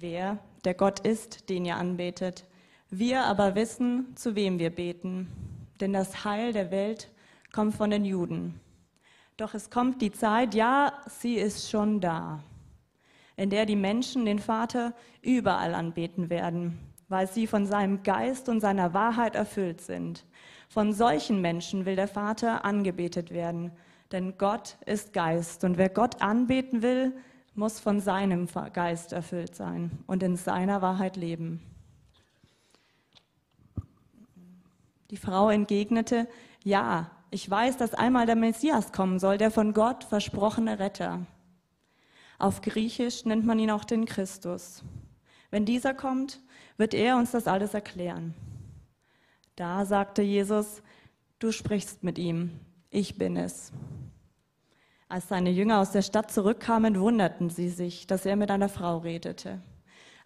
wer 0.00 0.38
der 0.64 0.74
Gott 0.74 1.00
ist, 1.00 1.48
den 1.48 1.64
ihr 1.64 1.76
anbetet. 1.76 2.46
Wir 2.90 3.24
aber 3.24 3.54
wissen, 3.54 4.16
zu 4.16 4.34
wem 4.34 4.58
wir 4.58 4.70
beten, 4.70 5.28
denn 5.80 5.92
das 5.92 6.24
Heil 6.24 6.52
der 6.52 6.70
Welt 6.70 7.10
kommt 7.52 7.74
von 7.74 7.90
den 7.90 8.04
Juden. 8.04 8.60
Doch 9.36 9.54
es 9.54 9.70
kommt 9.70 10.02
die 10.02 10.12
Zeit, 10.12 10.54
ja, 10.54 10.92
sie 11.06 11.34
ist 11.34 11.70
schon 11.70 12.00
da, 12.00 12.42
in 13.36 13.50
der 13.50 13.66
die 13.66 13.76
Menschen 13.76 14.24
den 14.24 14.38
Vater 14.38 14.94
überall 15.22 15.74
anbeten 15.74 16.30
werden, 16.30 16.78
weil 17.08 17.28
sie 17.28 17.46
von 17.46 17.66
seinem 17.66 18.02
Geist 18.02 18.48
und 18.48 18.60
seiner 18.60 18.94
Wahrheit 18.94 19.34
erfüllt 19.34 19.80
sind. 19.80 20.24
Von 20.68 20.92
solchen 20.92 21.40
Menschen 21.40 21.86
will 21.86 21.96
der 21.96 22.08
Vater 22.08 22.64
angebetet 22.64 23.30
werden, 23.30 23.72
denn 24.12 24.38
Gott 24.38 24.76
ist 24.86 25.12
Geist 25.12 25.64
und 25.64 25.78
wer 25.78 25.88
Gott 25.88 26.20
anbeten 26.20 26.82
will, 26.82 27.14
muss 27.58 27.80
von 27.80 28.00
seinem 28.00 28.46
Geist 28.72 29.12
erfüllt 29.12 29.56
sein 29.56 29.90
und 30.06 30.22
in 30.22 30.36
seiner 30.36 30.80
Wahrheit 30.80 31.16
leben. 31.16 31.60
Die 35.10 35.16
Frau 35.16 35.50
entgegnete, 35.50 36.28
ja, 36.62 37.10
ich 37.30 37.50
weiß, 37.50 37.76
dass 37.76 37.94
einmal 37.94 38.26
der 38.26 38.36
Messias 38.36 38.92
kommen 38.92 39.18
soll, 39.18 39.38
der 39.38 39.50
von 39.50 39.74
Gott 39.74 40.04
versprochene 40.04 40.78
Retter. 40.78 41.26
Auf 42.38 42.62
Griechisch 42.62 43.24
nennt 43.24 43.44
man 43.44 43.58
ihn 43.58 43.70
auch 43.72 43.84
den 43.84 44.06
Christus. 44.06 44.84
Wenn 45.50 45.64
dieser 45.64 45.94
kommt, 45.94 46.40
wird 46.76 46.94
er 46.94 47.16
uns 47.16 47.32
das 47.32 47.48
alles 47.48 47.74
erklären. 47.74 48.34
Da 49.56 49.84
sagte 49.84 50.22
Jesus, 50.22 50.82
du 51.40 51.50
sprichst 51.50 52.04
mit 52.04 52.18
ihm, 52.18 52.60
ich 52.90 53.18
bin 53.18 53.36
es. 53.36 53.72
Als 55.08 55.28
seine 55.28 55.50
Jünger 55.50 55.80
aus 55.80 55.92
der 55.92 56.02
Stadt 56.02 56.30
zurückkamen, 56.30 57.00
wunderten 57.00 57.48
sie 57.48 57.70
sich, 57.70 58.06
dass 58.06 58.26
er 58.26 58.36
mit 58.36 58.50
einer 58.50 58.68
Frau 58.68 58.98
redete. 58.98 59.60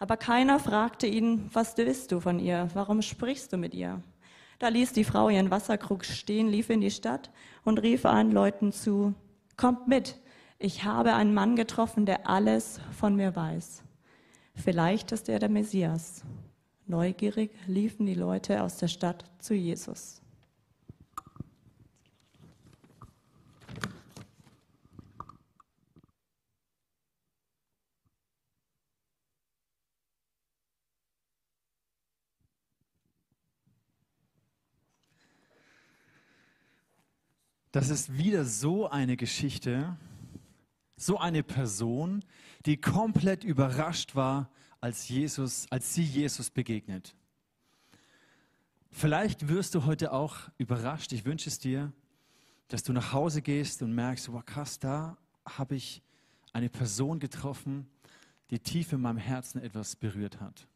Aber 0.00 0.16
keiner 0.16 0.58
fragte 0.58 1.06
ihn, 1.06 1.48
was 1.52 1.76
willst 1.76 2.10
du 2.10 2.18
von 2.18 2.40
ihr? 2.40 2.68
Warum 2.74 3.02
sprichst 3.02 3.52
du 3.52 3.56
mit 3.56 3.74
ihr? 3.74 4.02
Da 4.58 4.68
ließ 4.68 4.92
die 4.92 5.04
Frau 5.04 5.28
ihren 5.28 5.52
Wasserkrug 5.52 6.04
stehen, 6.04 6.48
lief 6.48 6.70
in 6.70 6.80
die 6.80 6.90
Stadt 6.90 7.30
und 7.64 7.80
rief 7.80 8.04
allen 8.04 8.32
Leuten 8.32 8.72
zu, 8.72 9.14
kommt 9.56 9.86
mit, 9.86 10.18
ich 10.58 10.84
habe 10.84 11.14
einen 11.14 11.34
Mann 11.34 11.54
getroffen, 11.54 12.06
der 12.06 12.28
alles 12.28 12.80
von 12.90 13.14
mir 13.14 13.36
weiß. 13.36 13.84
Vielleicht 14.54 15.12
ist 15.12 15.28
er 15.28 15.38
der 15.38 15.48
Messias. 15.48 16.24
Neugierig 16.86 17.52
liefen 17.66 18.06
die 18.06 18.14
Leute 18.14 18.62
aus 18.62 18.78
der 18.78 18.88
Stadt 18.88 19.24
zu 19.38 19.54
Jesus. 19.54 20.21
Das 37.72 37.88
ist 37.88 38.18
wieder 38.18 38.44
so 38.44 38.88
eine 38.88 39.16
Geschichte, 39.16 39.96
so 40.94 41.18
eine 41.18 41.42
Person, 41.42 42.22
die 42.66 42.78
komplett 42.78 43.44
überrascht 43.44 44.14
war, 44.14 44.50
als 44.80 45.08
Jesus, 45.08 45.66
als 45.70 45.94
sie 45.94 46.02
Jesus 46.02 46.50
begegnet. 46.50 47.14
Vielleicht 48.90 49.48
wirst 49.48 49.74
du 49.74 49.86
heute 49.86 50.12
auch 50.12 50.50
überrascht. 50.58 51.12
Ich 51.12 51.24
wünsche 51.24 51.48
es 51.48 51.58
dir, 51.58 51.92
dass 52.68 52.82
du 52.82 52.92
nach 52.92 53.14
Hause 53.14 53.40
gehst 53.40 53.82
und 53.82 53.94
merkst, 53.94 54.30
wow, 54.30 54.44
krass, 54.44 54.78
da 54.78 55.16
habe 55.46 55.74
ich 55.74 56.02
eine 56.52 56.68
Person 56.68 57.20
getroffen, 57.20 57.88
die 58.50 58.58
tief 58.58 58.92
in 58.92 59.00
meinem 59.00 59.16
Herzen 59.16 59.62
etwas 59.62 59.96
berührt 59.96 60.40
hat. 60.42 60.68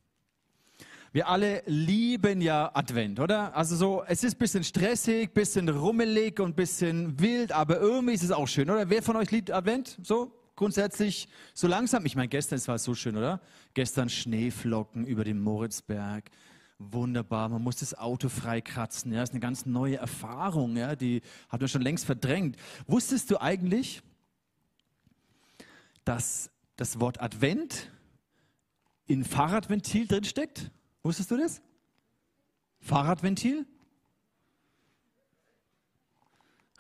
Wir 1.17 1.29
alle 1.29 1.63
lieben 1.65 2.43
ja 2.43 2.71
Advent, 2.75 3.21
oder? 3.21 3.57
Also 3.57 3.75
so, 3.75 4.05
es 4.07 4.23
ist 4.23 4.35
ein 4.35 4.39
bisschen 4.39 4.65
stressig, 4.65 5.31
ein 5.31 5.33
bisschen 5.33 5.67
rummelig 5.71 6.39
und 6.41 6.51
ein 6.51 6.55
bisschen 6.55 7.19
wild, 7.19 7.53
aber 7.53 7.81
irgendwie 7.81 8.13
ist 8.13 8.23
es 8.23 8.31
auch 8.31 8.47
schön, 8.47 8.69
oder? 8.69 8.91
Wer 8.91 9.03
von 9.03 9.17
euch 9.17 9.31
liebt 9.31 9.51
Advent? 9.51 9.97
So 10.03 10.31
grundsätzlich 10.57 11.27
so 11.55 11.69
langsam? 11.69 12.05
Ich 12.05 12.17
meine, 12.17 12.29
gestern 12.29 12.57
es 12.57 12.69
war 12.69 12.79
so 12.79 12.95
schön, 12.95 13.17
oder? 13.17 13.41
Gestern 13.73 14.11
Schneeflocken 14.11 15.07
über 15.07 15.25
dem 15.25 15.41
Moritzberg. 15.41 16.31
Wunderbar, 16.79 17.49
man 17.49 17.63
muss 17.63 17.77
das 17.77 17.97
Auto 17.97 18.29
freikratzen. 18.29 19.11
Ja, 19.11 19.21
das 19.21 19.31
ist 19.31 19.33
eine 19.33 19.41
ganz 19.41 19.65
neue 19.65 19.97
Erfahrung, 19.97 20.77
ja, 20.77 20.97
die 20.97 21.23
hat 21.49 21.63
man 21.63 21.69
schon 21.71 21.81
längst 21.81 22.05
verdrängt. 22.05 22.59
Wusstest 22.87 23.31
du 23.31 23.41
eigentlich, 23.41 24.03
dass 26.05 26.51
das 26.77 27.01
Wort 27.01 27.23
Advent 27.23 27.91
in 29.07 29.25
Fahrradventil 29.25 30.07
drinsteckt? 30.07 30.71
Wusstest 31.07 31.31
du 31.31 31.37
das? 31.37 31.63
Fahrradventil? 32.81 33.65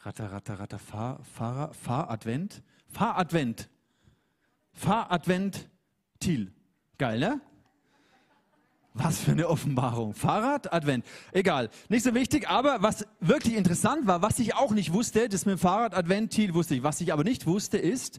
Ratter, 0.02 0.33
ratter, 0.33 0.59
ratter, 0.59 0.78
Fahr, 0.80 1.23
Fahrer, 1.23 1.73
Fahradvent. 1.73 2.61
Fahradvent. 2.88 3.68
Fahradventil. 4.73 6.52
Geil, 6.99 7.21
ne? 7.21 7.40
Was 8.95 9.21
für 9.21 9.30
eine 9.30 9.49
Offenbarung. 9.49 10.12
Fahrrad, 10.12 10.73
Advent. 10.73 11.06
Egal. 11.30 11.71
Nicht 11.88 12.02
so 12.02 12.12
wichtig, 12.12 12.49
aber 12.49 12.83
was 12.83 13.06
wirklich 13.21 13.54
interessant 13.54 14.09
war, 14.09 14.23
was 14.23 14.40
ich 14.40 14.56
auch 14.56 14.73
nicht 14.73 14.92
wusste, 14.92 15.28
das 15.28 15.47
mit 15.47 15.52
dem 15.52 15.59
Fahrrad, 15.61 15.95
Advent, 15.95 16.33
Thiel 16.33 16.52
wusste 16.52 16.75
ich. 16.75 16.83
Was 16.83 17.00
ich 17.00 17.12
aber 17.12 17.23
nicht 17.23 17.47
wusste, 17.47 17.78
ist, 17.78 18.18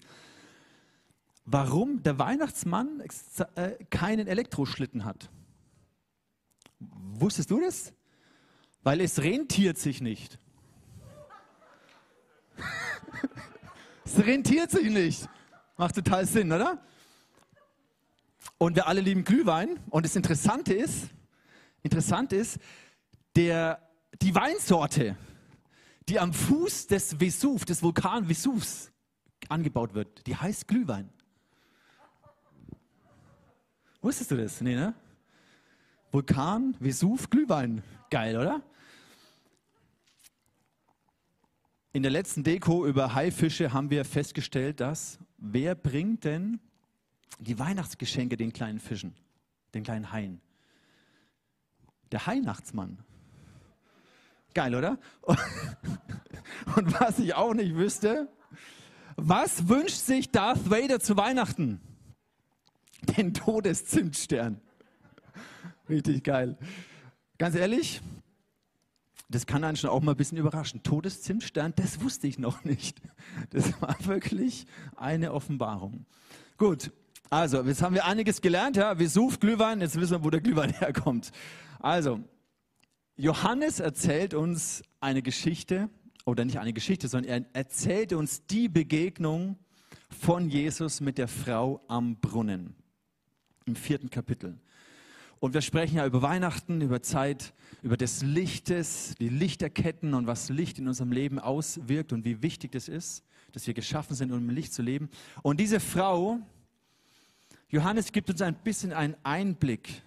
warum 1.44 2.02
der 2.02 2.18
Weihnachtsmann 2.18 3.04
äh, 3.56 3.72
keinen 3.90 4.28
Elektroschlitten 4.28 5.04
hat. 5.04 5.30
Wusstest 6.80 7.50
du 7.52 7.60
das? 7.60 7.94
Weil 8.84 9.02
es 9.02 9.22
rentiert 9.22 9.78
sich 9.78 10.02
nicht. 10.02 10.40
es 14.06 14.18
rentiert 14.20 14.72
sich 14.72 14.90
nicht. 14.90 15.28
Macht 15.78 15.96
total 15.96 16.26
Sinn, 16.26 16.52
oder? 16.52 16.82
Und 18.58 18.76
wir 18.76 18.88
alle 18.88 19.02
lieben 19.02 19.24
Glühwein. 19.24 19.80
Und 19.90 20.06
das 20.06 20.16
Interessante 20.16 20.74
ist, 20.74 21.10
interessant 21.84 22.34
ist, 22.34 22.60
der, 23.36 23.82
die 24.22 24.34
Weinsorte, 24.34 25.18
die 26.10 26.20
am 26.20 26.34
Fuß 26.34 26.88
des 26.88 27.20
Vesuv, 27.20 27.66
des 27.66 27.84
Vulkan 27.84 28.28
Vesuvs 28.28 28.92
angebaut 29.50 29.94
wird, 29.94 30.26
die 30.26 30.36
heißt 30.36 30.68
Glühwein. 30.68 31.10
Wusstest 34.02 34.32
du 34.32 34.38
das? 34.38 34.62
Nee, 34.62 34.76
ne? 34.76 34.94
Vulkan, 36.18 36.76
Vesuv, 36.80 37.30
Glühwein. 37.30 37.84
Geil, 38.10 38.38
oder? 38.38 38.64
In 41.94 42.02
der 42.02 42.12
letzten 42.12 42.44
Deko 42.44 42.88
über 42.88 43.14
Haifische 43.14 43.72
haben 43.72 43.92
wir 43.92 44.04
festgestellt, 44.04 44.80
dass 44.80 45.20
wer 45.38 45.76
bringt 45.76 46.24
denn 46.24 46.60
die 47.38 47.60
Weihnachtsgeschenke 47.60 48.36
den 48.36 48.52
kleinen 48.52 48.80
Fischen, 48.80 49.14
den 49.76 49.84
kleinen 49.84 50.12
Haien? 50.12 50.42
Der 52.12 52.26
Weihnachtsmann. 52.26 52.98
Geil, 54.56 54.74
oder? 54.74 54.98
Und 56.76 57.00
was 57.00 57.20
ich 57.20 57.36
auch 57.36 57.54
nicht 57.54 57.76
wüsste, 57.76 58.28
was 59.18 59.70
wünscht 59.70 60.00
sich 60.00 60.32
Darth 60.32 60.68
Vader 60.72 61.00
zu 61.00 61.16
Weihnachten? 61.16 61.80
Den 63.04 63.36
Todeszimtstern. 63.36 64.62
Richtig 65.90 66.24
geil. 66.24 66.58
Ganz 67.38 67.56
ehrlich, 67.56 68.02
das 69.30 69.46
kann 69.46 69.64
einen 69.64 69.78
schon 69.78 69.90
auch 69.90 70.02
mal 70.02 70.12
ein 70.12 70.18
bisschen 70.18 70.38
überraschen. 70.38 70.84
Todeszimtstern, 70.84 71.74
das 71.76 72.02
wusste 72.02 72.28
ich 72.28 72.40
noch 72.40 72.64
nicht. 72.64 73.02
Das 73.50 73.82
war 73.82 73.96
wirklich 74.06 74.66
eine 74.96 75.34
Offenbarung. 75.34 76.06
Gut, 76.58 76.92
also, 77.30 77.62
jetzt 77.64 77.82
haben 77.82 77.94
wir 77.94 78.06
einiges 78.06 78.42
gelernt. 78.42 78.78
Ja? 78.78 78.98
Vesuv, 78.98 79.40
Glühwein, 79.40 79.82
jetzt 79.82 80.00
wissen 80.00 80.12
wir, 80.12 80.24
wo 80.24 80.30
der 80.30 80.42
Glühwein 80.42 80.70
herkommt. 80.80 81.32
Also, 81.80 82.22
Johannes 83.18 83.80
erzählt 83.80 84.34
uns 84.34 84.84
eine 85.00 85.22
Geschichte, 85.22 85.90
oder 86.28 86.44
nicht 86.44 86.60
eine 86.60 86.74
Geschichte, 86.74 87.08
sondern 87.08 87.32
er 87.32 87.46
erzählt 87.54 88.12
uns 88.12 88.46
die 88.46 88.68
Begegnung 88.68 89.58
von 90.10 90.50
Jesus 90.50 91.00
mit 91.00 91.18
der 91.18 91.30
Frau 91.30 91.82
am 91.88 92.18
Brunnen 92.20 92.76
im 93.66 93.76
vierten 93.76 94.10
Kapitel. 94.10 94.60
Und 95.40 95.54
wir 95.54 95.62
sprechen 95.62 95.98
ja 95.98 96.06
über 96.06 96.22
Weihnachten, 96.22 96.82
über 96.82 97.02
Zeit, 97.02 97.54
über 97.84 97.96
des 97.96 98.24
Lichtes, 98.24 99.14
die 99.20 99.30
Lichterketten 99.30 100.14
und 100.14 100.26
was 100.26 100.50
Licht 100.50 100.80
in 100.80 100.88
unserem 100.88 101.12
Leben 101.12 101.38
auswirkt 101.40 102.12
und 102.12 102.26
wie 102.26 102.42
wichtig 102.42 102.72
das 102.72 102.88
ist, 102.88 103.24
dass 103.52 103.68
wir 103.68 103.74
geschaffen 103.74 104.16
sind, 104.16 104.32
um 104.32 104.40
im 104.40 104.50
Licht 104.50 104.74
zu 104.74 104.82
leben. 104.82 105.10
Und 105.44 105.60
diese 105.60 105.80
Frau, 105.80 106.40
Johannes 107.70 108.12
gibt 108.12 108.30
uns 108.30 108.42
ein 108.42 108.56
bisschen 108.56 108.94
einen 108.94 109.16
Einblick 109.24 110.02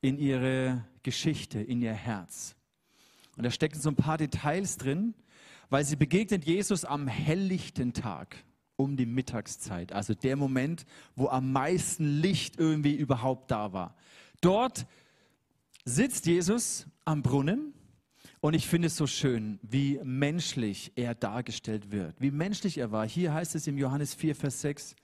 in 0.00 0.18
ihre 0.18 0.84
Geschichte, 1.02 1.60
in 1.60 1.82
ihr 1.82 1.92
Herz. 1.92 2.54
Und 3.36 3.44
da 3.44 3.50
stecken 3.50 3.80
so 3.80 3.88
ein 3.88 3.96
paar 3.96 4.18
Details 4.18 4.76
drin, 4.76 5.14
weil 5.70 5.84
sie 5.84 5.96
begegnet 5.96 6.44
Jesus 6.44 6.84
am 6.84 7.08
helllichten 7.08 7.92
Tag 7.92 8.36
um 8.76 8.96
die 8.96 9.06
Mittagszeit, 9.06 9.92
also 9.92 10.14
der 10.14 10.36
Moment, 10.36 10.86
wo 11.16 11.28
am 11.28 11.50
meisten 11.50 12.20
Licht 12.20 12.60
irgendwie 12.60 12.94
überhaupt 12.94 13.50
da 13.50 13.72
war. 13.72 13.96
Dort 14.40 14.86
sitzt 15.84 16.26
Jesus 16.26 16.86
am 17.04 17.22
Brunnen 17.22 17.74
und 18.40 18.54
ich 18.54 18.68
finde 18.68 18.86
es 18.86 18.96
so 18.96 19.06
schön, 19.06 19.58
wie 19.62 20.00
menschlich 20.04 20.92
er 20.94 21.14
dargestellt 21.14 21.90
wird, 21.90 22.20
wie 22.20 22.30
menschlich 22.30 22.78
er 22.78 22.92
war. 22.92 23.08
Hier 23.08 23.34
heißt 23.34 23.54
es 23.54 23.66
im 23.66 23.78
Johannes 23.78 24.14
4, 24.14 24.36
Vers 24.36 24.60
6, 24.60 24.94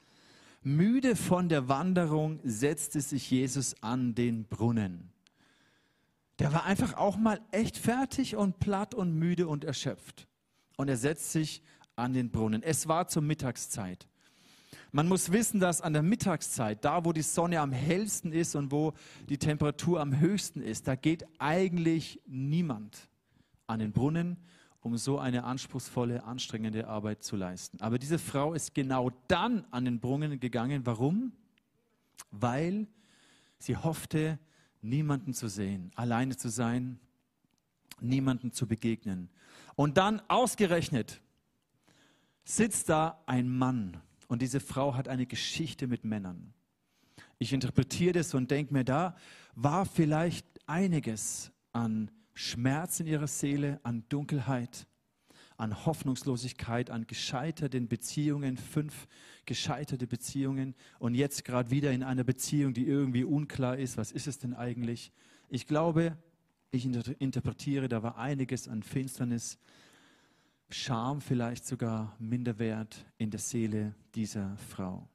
müde 0.62 1.16
von 1.16 1.49
der 1.49 1.68
Wanderung 1.68 2.40
setzte 2.44 3.01
sich 3.01 3.31
Jesus 3.31 3.75
an 3.83 4.14
den 4.14 4.44
Brunnen. 4.44 5.11
Der 6.38 6.53
war 6.53 6.64
einfach 6.64 6.94
auch 6.94 7.16
mal 7.16 7.40
echt 7.51 7.77
fertig 7.77 8.37
und 8.37 8.59
platt 8.59 8.94
und 8.94 9.14
müde 9.14 9.47
und 9.47 9.64
erschöpft. 9.64 10.27
Und 10.77 10.88
er 10.88 10.97
setzt 10.97 11.33
sich 11.33 11.62
an 11.97 12.12
den 12.12 12.31
Brunnen. 12.31 12.62
Es 12.62 12.88
war 12.88 13.07
zur 13.09 13.23
Mittagszeit. 13.23 14.09
Man 14.94 15.09
muss 15.09 15.33
wissen, 15.33 15.59
dass 15.59 15.80
an 15.80 15.92
der 15.92 16.04
Mittagszeit, 16.04 16.85
da 16.85 17.04
wo 17.04 17.12
die 17.12 17.22
Sonne 17.22 17.59
am 17.59 17.72
hellsten 17.72 18.30
ist 18.30 18.54
und 18.54 18.70
wo 18.70 18.92
die 19.28 19.38
Temperatur 19.38 20.00
am 20.00 20.20
höchsten 20.20 20.62
ist, 20.62 20.87
da 20.87 20.94
geht 20.94 21.26
eigentlich 21.40 22.20
niemand 22.28 23.09
an 23.66 23.80
den 23.80 23.90
Brunnen, 23.90 24.37
um 24.83 24.96
so 24.96 25.18
eine 25.18 25.42
anspruchsvolle, 25.42 26.22
anstrengende 26.22 26.87
Arbeit 26.87 27.24
zu 27.24 27.35
leisten. 27.35 27.80
Aber 27.80 27.98
diese 27.98 28.20
Frau 28.20 28.54
ist 28.54 28.72
genau 28.72 29.11
dann 29.26 29.66
an 29.72 29.85
den 29.85 29.98
Brunnen 29.98 30.38
gegangen. 30.38 30.87
Warum? 30.87 31.33
Weil 32.30 32.87
sie 33.59 33.76
hoffte, 33.76 34.38
niemanden 34.80 35.35
zu 35.35 35.48
sehen, 35.48 35.90
alleine 35.96 36.37
zu 36.37 36.48
sein, 36.48 37.00
niemanden 38.00 38.52
zu 38.52 38.68
begegnen. 38.68 39.28
Und 39.74 39.96
dann 39.96 40.22
ausgerechnet 40.28 41.20
sitzt 42.44 42.90
da 42.90 43.20
ein 43.26 43.48
Mann 43.48 44.00
und 44.28 44.42
diese 44.42 44.60
Frau 44.60 44.94
hat 44.94 45.08
eine 45.08 45.26
Geschichte 45.26 45.87
mit 45.87 46.04
Männern. 46.04 46.54
Ich 47.38 47.52
interpretiere 47.52 48.14
das 48.14 48.34
und 48.34 48.50
denke 48.50 48.72
mir, 48.72 48.84
da 48.84 49.16
war 49.54 49.87
vielleicht 49.87 50.46
einiges 50.66 51.52
an 51.72 52.10
Schmerz 52.32 53.00
in 53.00 53.06
ihrer 53.06 53.26
Seele, 53.26 53.80
an 53.82 54.04
Dunkelheit, 54.08 54.87
an 55.56 55.87
Hoffnungslosigkeit, 55.87 56.90
an 56.90 57.06
gescheiterten 57.06 57.88
Beziehungen, 57.88 58.56
fünf 58.56 59.06
gescheiterte 59.46 60.06
Beziehungen 60.06 60.74
und 60.98 61.14
jetzt 61.14 61.44
gerade 61.44 61.70
wieder 61.70 61.92
in 61.92 62.02
einer 62.02 62.24
Beziehung, 62.24 62.74
die 62.74 62.87
irgendwie 62.87 63.24
unklar 63.24 63.78
ist, 63.78 63.96
was 63.96 64.10
ist 64.10 64.26
es 64.26 64.38
denn 64.38 64.54
eigentlich? 64.54 65.12
Ich 65.48 65.66
glaube, 65.66 66.16
ich 66.72 66.84
interpretiere, 66.84 67.88
da 67.88 68.02
war 68.02 68.18
einiges 68.18 68.66
an 68.66 68.82
Finsternis, 68.82 69.58
Scham 70.70 71.20
vielleicht 71.20 71.66
sogar 71.66 72.16
Minderwert 72.18 73.05
in 73.18 73.31
der 73.31 73.40
Seele 73.40 73.94
dieser 74.14 74.57
Frau. 74.57 75.09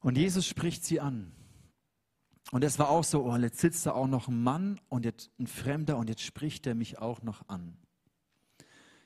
Und 0.00 0.18
Jesus 0.18 0.46
spricht 0.46 0.84
sie 0.84 1.00
an. 1.00 1.32
Und 2.50 2.64
es 2.64 2.78
war 2.78 2.90
auch 2.90 3.04
so, 3.04 3.24
oh, 3.24 3.36
jetzt 3.36 3.60
sitzt 3.60 3.86
da 3.86 3.92
auch 3.92 4.08
noch 4.08 4.28
ein 4.28 4.42
Mann 4.42 4.80
und 4.88 5.04
jetzt 5.04 5.30
ein 5.38 5.46
Fremder 5.46 5.96
und 5.96 6.08
jetzt 6.08 6.22
spricht 6.22 6.66
er 6.66 6.74
mich 6.74 6.98
auch 6.98 7.22
noch 7.22 7.48
an. 7.48 7.78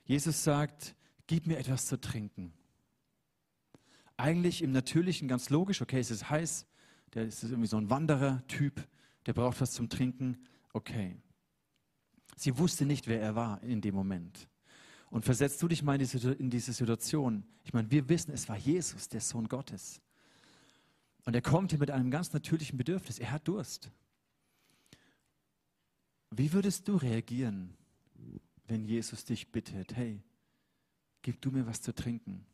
Jesus 0.04 0.42
sagt, 0.42 0.96
gib 1.26 1.46
mir 1.46 1.59
etwas 1.59 1.87
zu 1.87 2.00
trinken. 2.00 2.52
Eigentlich 4.16 4.62
im 4.62 4.72
Natürlichen 4.72 5.28
ganz 5.28 5.50
logisch, 5.50 5.82
okay, 5.82 6.00
es 6.00 6.11
ist 6.11 6.30
heiß, 6.30 6.66
der 7.14 7.26
ist 7.26 7.42
irgendwie 7.42 7.68
so 7.68 7.76
ein 7.76 7.90
Wanderer-Typ, 7.90 8.87
der 9.26 9.32
braucht 9.32 9.61
was 9.61 9.72
zum 9.72 9.88
Trinken, 9.88 10.38
okay. 10.72 11.16
Sie 12.37 12.59
wusste 12.59 12.85
nicht, 12.85 13.07
wer 13.07 13.20
er 13.20 13.35
war 13.35 13.62
in 13.62 13.81
dem 13.81 13.94
Moment. 13.94 14.49
Und 15.11 15.25
versetzt 15.25 15.62
du 15.62 15.68
dich 15.68 15.83
mal 15.83 16.01
in 16.01 16.51
diese 16.51 16.72
Situation. 16.72 17.44
Ich 17.64 17.72
meine, 17.72 17.90
wir 17.90 18.09
wissen, 18.09 18.33
es 18.33 18.49
war 18.49 18.57
Jesus, 18.57 19.09
der 19.09 19.20
Sohn 19.20 19.49
Gottes. 19.49 20.01
Und 21.25 21.35
er 21.35 21.42
kommt 21.42 21.70
hier 21.72 21.79
mit 21.79 21.90
einem 21.90 22.11
ganz 22.11 22.33
natürlichen 22.33 22.77
Bedürfnis. 22.77 23.18
Er 23.18 23.33
hat 23.33 23.49
Durst. 23.49 23.90
Wie 26.31 26.53
würdest 26.53 26.87
du 26.87 26.96
reagieren, 26.96 27.75
wenn 28.66 28.85
Jesus 28.85 29.25
dich 29.25 29.51
bittet, 29.51 29.96
hey, 29.96 30.22
gib 31.22 31.40
du 31.40 31.51
mir 31.51 31.66
was 31.66 31.81
zu 31.81 31.94
trinken? 31.94 32.44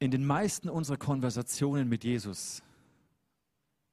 In 0.00 0.10
den 0.10 0.24
meisten 0.24 0.68
unserer 0.68 0.96
Konversationen 0.96 1.88
mit 1.88 2.04
Jesus 2.04 2.62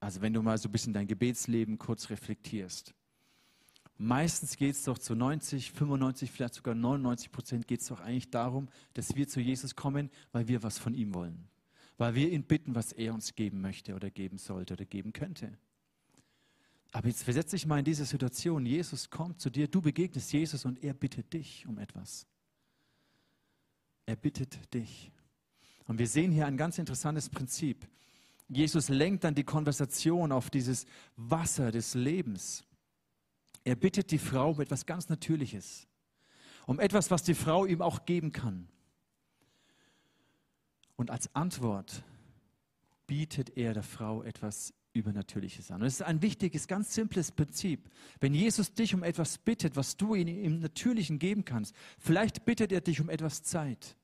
also 0.05 0.21
wenn 0.21 0.33
du 0.33 0.43
mal 0.43 0.55
so 0.59 0.69
ein 0.69 0.71
bisschen 0.71 0.93
dein 0.93 1.07
Gebetsleben 1.07 1.79
kurz 1.79 2.11
reflektierst. 2.11 2.93
Meistens 3.97 4.55
geht 4.55 4.75
es 4.75 4.83
doch 4.83 4.99
zu 4.99 5.15
90, 5.15 5.71
95, 5.71 6.29
vielleicht 6.29 6.53
sogar 6.53 6.75
99 6.75 7.31
Prozent 7.31 7.67
geht 7.67 7.81
es 7.81 7.87
doch 7.87 8.01
eigentlich 8.01 8.29
darum, 8.29 8.67
dass 8.93 9.15
wir 9.15 9.27
zu 9.27 9.39
Jesus 9.41 9.75
kommen, 9.75 10.11
weil 10.31 10.47
wir 10.47 10.61
was 10.61 10.77
von 10.77 10.93
ihm 10.93 11.15
wollen. 11.15 11.47
Weil 11.97 12.13
wir 12.13 12.31
ihn 12.31 12.43
bitten, 12.43 12.75
was 12.75 12.91
er 12.91 13.15
uns 13.15 13.33
geben 13.33 13.61
möchte 13.61 13.95
oder 13.95 14.11
geben 14.11 14.37
sollte 14.37 14.75
oder 14.75 14.85
geben 14.85 15.11
könnte. 15.11 15.57
Aber 16.91 17.07
jetzt 17.07 17.23
versetze 17.23 17.55
dich 17.55 17.65
mal 17.65 17.79
in 17.79 17.85
diese 17.85 18.05
Situation. 18.05 18.63
Jesus 18.63 19.09
kommt 19.09 19.41
zu 19.41 19.49
dir, 19.49 19.67
du 19.67 19.81
begegnest 19.81 20.31
Jesus 20.31 20.65
und 20.65 20.83
er 20.83 20.93
bittet 20.93 21.33
dich 21.33 21.65
um 21.65 21.79
etwas. 21.79 22.27
Er 24.05 24.17
bittet 24.17 24.71
dich. 24.71 25.11
Und 25.87 25.97
wir 25.97 26.07
sehen 26.07 26.31
hier 26.31 26.45
ein 26.45 26.57
ganz 26.57 26.77
interessantes 26.77 27.27
Prinzip. 27.27 27.87
Jesus 28.47 28.89
lenkt 28.89 29.23
dann 29.23 29.35
die 29.35 29.43
Konversation 29.43 30.31
auf 30.31 30.49
dieses 30.49 30.85
Wasser 31.15 31.71
des 31.71 31.95
Lebens. 31.95 32.63
Er 33.63 33.75
bittet 33.75 34.11
die 34.11 34.19
Frau 34.19 34.51
um 34.51 34.61
etwas 34.61 34.85
ganz 34.85 35.09
Natürliches, 35.09 35.87
um 36.67 36.79
etwas, 36.79 37.09
was 37.09 37.23
die 37.23 37.33
Frau 37.33 37.65
ihm 37.65 37.81
auch 37.81 38.05
geben 38.05 38.31
kann. 38.31 38.67
Und 40.95 41.09
als 41.09 41.33
Antwort 41.35 42.03
bietet 43.07 43.57
er 43.57 43.73
der 43.73 43.83
Frau 43.83 44.23
etwas 44.23 44.73
Übernatürliches 44.93 45.71
an. 45.71 45.81
Und 45.81 45.87
es 45.87 45.95
ist 45.95 46.03
ein 46.03 46.21
wichtiges, 46.21 46.67
ganz 46.67 46.93
simples 46.93 47.31
Prinzip. 47.31 47.89
Wenn 48.19 48.33
Jesus 48.33 48.73
dich 48.73 48.95
um 48.95 49.03
etwas 49.03 49.37
bittet, 49.37 49.75
was 49.75 49.97
du 49.97 50.15
ihm 50.15 50.27
im 50.27 50.59
Natürlichen 50.59 51.19
geben 51.19 51.43
kannst, 51.43 51.75
vielleicht 51.99 52.45
bittet 52.45 52.71
er 52.71 52.81
dich 52.81 53.01
um 53.01 53.09
etwas 53.09 53.43
Zeit. 53.43 53.97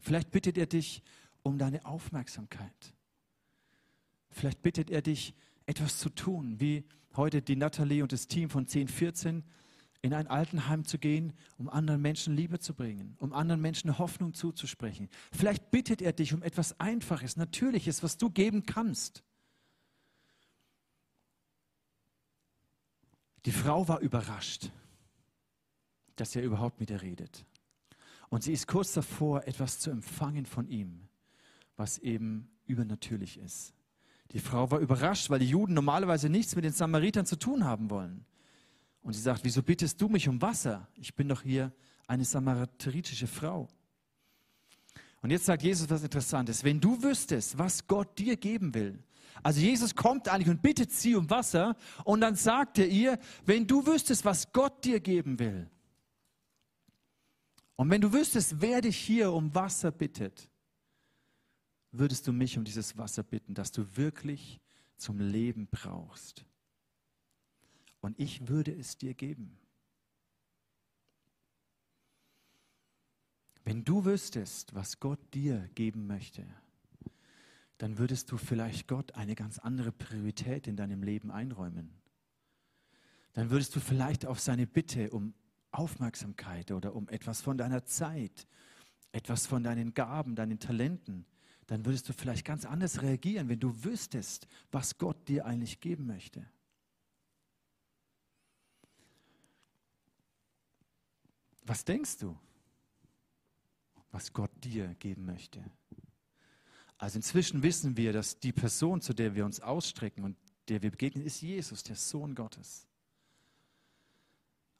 Vielleicht 0.00 0.30
bittet 0.30 0.58
er 0.58 0.66
dich 0.66 1.02
um 1.42 1.56
deine 1.56 1.86
Aufmerksamkeit. 1.86 2.93
Vielleicht 4.34 4.62
bittet 4.62 4.90
er 4.90 5.00
dich, 5.00 5.32
etwas 5.64 5.98
zu 5.98 6.10
tun, 6.10 6.60
wie 6.60 6.84
heute 7.16 7.40
die 7.40 7.54
Nathalie 7.54 8.02
und 8.02 8.12
das 8.12 8.26
Team 8.26 8.50
von 8.50 8.64
1014 8.64 9.44
in 10.02 10.12
ein 10.12 10.26
Altenheim 10.26 10.84
zu 10.84 10.98
gehen, 10.98 11.32
um 11.56 11.70
anderen 11.70 12.02
Menschen 12.02 12.34
Liebe 12.34 12.58
zu 12.58 12.74
bringen, 12.74 13.16
um 13.20 13.32
anderen 13.32 13.60
Menschen 13.62 13.96
Hoffnung 13.96 14.34
zuzusprechen. 14.34 15.08
Vielleicht 15.32 15.70
bittet 15.70 16.02
er 16.02 16.12
dich 16.12 16.34
um 16.34 16.42
etwas 16.42 16.78
Einfaches, 16.80 17.36
Natürliches, 17.36 18.02
was 18.02 18.18
du 18.18 18.28
geben 18.28 18.66
kannst. 18.66 19.22
Die 23.46 23.52
Frau 23.52 23.86
war 23.86 24.00
überrascht, 24.00 24.72
dass 26.16 26.34
er 26.34 26.42
überhaupt 26.42 26.80
mit 26.80 26.90
ihr 26.90 27.02
redet. 27.02 27.46
Und 28.30 28.42
sie 28.42 28.52
ist 28.52 28.66
kurz 28.66 28.92
davor, 28.94 29.46
etwas 29.46 29.78
zu 29.78 29.90
empfangen 29.90 30.44
von 30.44 30.68
ihm, 30.68 31.08
was 31.76 31.98
eben 31.98 32.50
übernatürlich 32.66 33.38
ist. 33.38 33.74
Die 34.32 34.40
Frau 34.40 34.70
war 34.70 34.80
überrascht, 34.80 35.30
weil 35.30 35.38
die 35.38 35.48
Juden 35.48 35.74
normalerweise 35.74 36.28
nichts 36.28 36.56
mit 36.56 36.64
den 36.64 36.72
Samaritern 36.72 37.26
zu 37.26 37.36
tun 37.36 37.64
haben 37.64 37.90
wollen. 37.90 38.24
Und 39.02 39.12
sie 39.12 39.20
sagt, 39.20 39.44
wieso 39.44 39.62
bittest 39.62 40.00
du 40.00 40.08
mich 40.08 40.28
um 40.28 40.40
Wasser? 40.40 40.88
Ich 40.96 41.14
bin 41.14 41.28
doch 41.28 41.42
hier 41.42 41.72
eine 42.06 42.24
samaritanische 42.24 43.26
Frau. 43.26 43.68
Und 45.22 45.30
jetzt 45.30 45.46
sagt 45.46 45.62
Jesus 45.62 45.88
was 45.88 46.02
Interessantes. 46.02 46.64
Wenn 46.64 46.80
du 46.80 47.02
wüsstest, 47.02 47.56
was 47.58 47.86
Gott 47.86 48.18
dir 48.18 48.36
geben 48.36 48.74
will, 48.74 49.02
also 49.42 49.60
Jesus 49.60 49.94
kommt 49.94 50.28
eigentlich 50.28 50.48
und 50.48 50.62
bittet 50.62 50.92
sie 50.92 51.14
um 51.14 51.28
Wasser 51.28 51.76
und 52.04 52.20
dann 52.20 52.34
sagt 52.34 52.78
er 52.78 52.88
ihr, 52.88 53.18
wenn 53.44 53.66
du 53.66 53.86
wüsstest, 53.86 54.24
was 54.24 54.52
Gott 54.52 54.84
dir 54.84 55.00
geben 55.00 55.38
will, 55.38 55.70
und 57.76 57.90
wenn 57.90 58.00
du 58.00 58.12
wüsstest, 58.12 58.60
wer 58.60 58.80
dich 58.80 58.96
hier 58.96 59.32
um 59.32 59.54
Wasser 59.54 59.90
bittet, 59.90 60.48
würdest 61.98 62.26
du 62.26 62.32
mich 62.32 62.58
um 62.58 62.64
dieses 62.64 62.98
Wasser 62.98 63.22
bitten, 63.22 63.54
das 63.54 63.72
du 63.72 63.96
wirklich 63.96 64.60
zum 64.96 65.18
Leben 65.18 65.68
brauchst. 65.70 66.44
Und 68.00 68.18
ich 68.18 68.48
würde 68.48 68.72
es 68.72 68.98
dir 68.98 69.14
geben. 69.14 69.58
Wenn 73.64 73.84
du 73.84 74.04
wüsstest, 74.04 74.74
was 74.74 75.00
Gott 75.00 75.18
dir 75.32 75.70
geben 75.74 76.06
möchte, 76.06 76.46
dann 77.78 77.98
würdest 77.98 78.30
du 78.30 78.36
vielleicht 78.36 78.88
Gott 78.88 79.14
eine 79.14 79.34
ganz 79.34 79.58
andere 79.58 79.90
Priorität 79.90 80.66
in 80.66 80.76
deinem 80.76 81.02
Leben 81.02 81.30
einräumen. 81.30 81.90
Dann 83.32 83.50
würdest 83.50 83.74
du 83.74 83.80
vielleicht 83.80 84.26
auf 84.26 84.38
seine 84.38 84.66
Bitte 84.66 85.10
um 85.10 85.34
Aufmerksamkeit 85.72 86.70
oder 86.70 86.94
um 86.94 87.08
etwas 87.08 87.40
von 87.40 87.58
deiner 87.58 87.84
Zeit, 87.84 88.46
etwas 89.12 89.46
von 89.46 89.62
deinen 89.62 89.94
Gaben, 89.94 90.36
deinen 90.36 90.60
Talenten, 90.60 91.26
dann 91.66 91.84
würdest 91.84 92.08
du 92.08 92.12
vielleicht 92.12 92.44
ganz 92.44 92.64
anders 92.64 93.02
reagieren, 93.02 93.48
wenn 93.48 93.60
du 93.60 93.84
wüsstest, 93.84 94.46
was 94.70 94.98
Gott 94.98 95.28
dir 95.28 95.46
eigentlich 95.46 95.80
geben 95.80 96.06
möchte. 96.06 96.46
Was 101.66 101.84
denkst 101.84 102.18
du, 102.18 102.38
was 104.10 104.32
Gott 104.32 104.50
dir 104.62 104.94
geben 104.96 105.24
möchte? 105.24 105.64
Also 106.98 107.18
inzwischen 107.18 107.62
wissen 107.62 107.96
wir, 107.96 108.12
dass 108.12 108.38
die 108.38 108.52
Person, 108.52 109.00
zu 109.00 109.14
der 109.14 109.34
wir 109.34 109.44
uns 109.44 109.60
ausstrecken 109.60 110.24
und 110.24 110.36
der 110.68 110.82
wir 110.82 110.90
begegnen, 110.90 111.24
ist 111.24 111.40
Jesus, 111.40 111.82
der 111.82 111.96
Sohn 111.96 112.34
Gottes. 112.34 112.86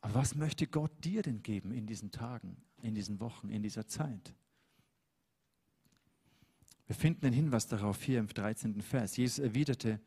Aber 0.00 0.14
was 0.16 0.34
möchte 0.34 0.66
Gott 0.66 0.92
dir 1.02 1.22
denn 1.22 1.42
geben 1.42 1.72
in 1.72 1.86
diesen 1.86 2.10
Tagen, 2.10 2.56
in 2.82 2.94
diesen 2.94 3.20
Wochen, 3.20 3.48
in 3.48 3.62
dieser 3.62 3.86
Zeit? 3.86 4.34
Wir 6.86 6.96
finden 6.96 7.26
einen 7.26 7.34
Hinweis 7.34 7.66
darauf 7.66 8.02
hier 8.02 8.18
im 8.18 8.28
13. 8.28 8.82
Vers. 8.82 9.16
Jesus 9.16 9.38
erwiderte, 9.38 10.00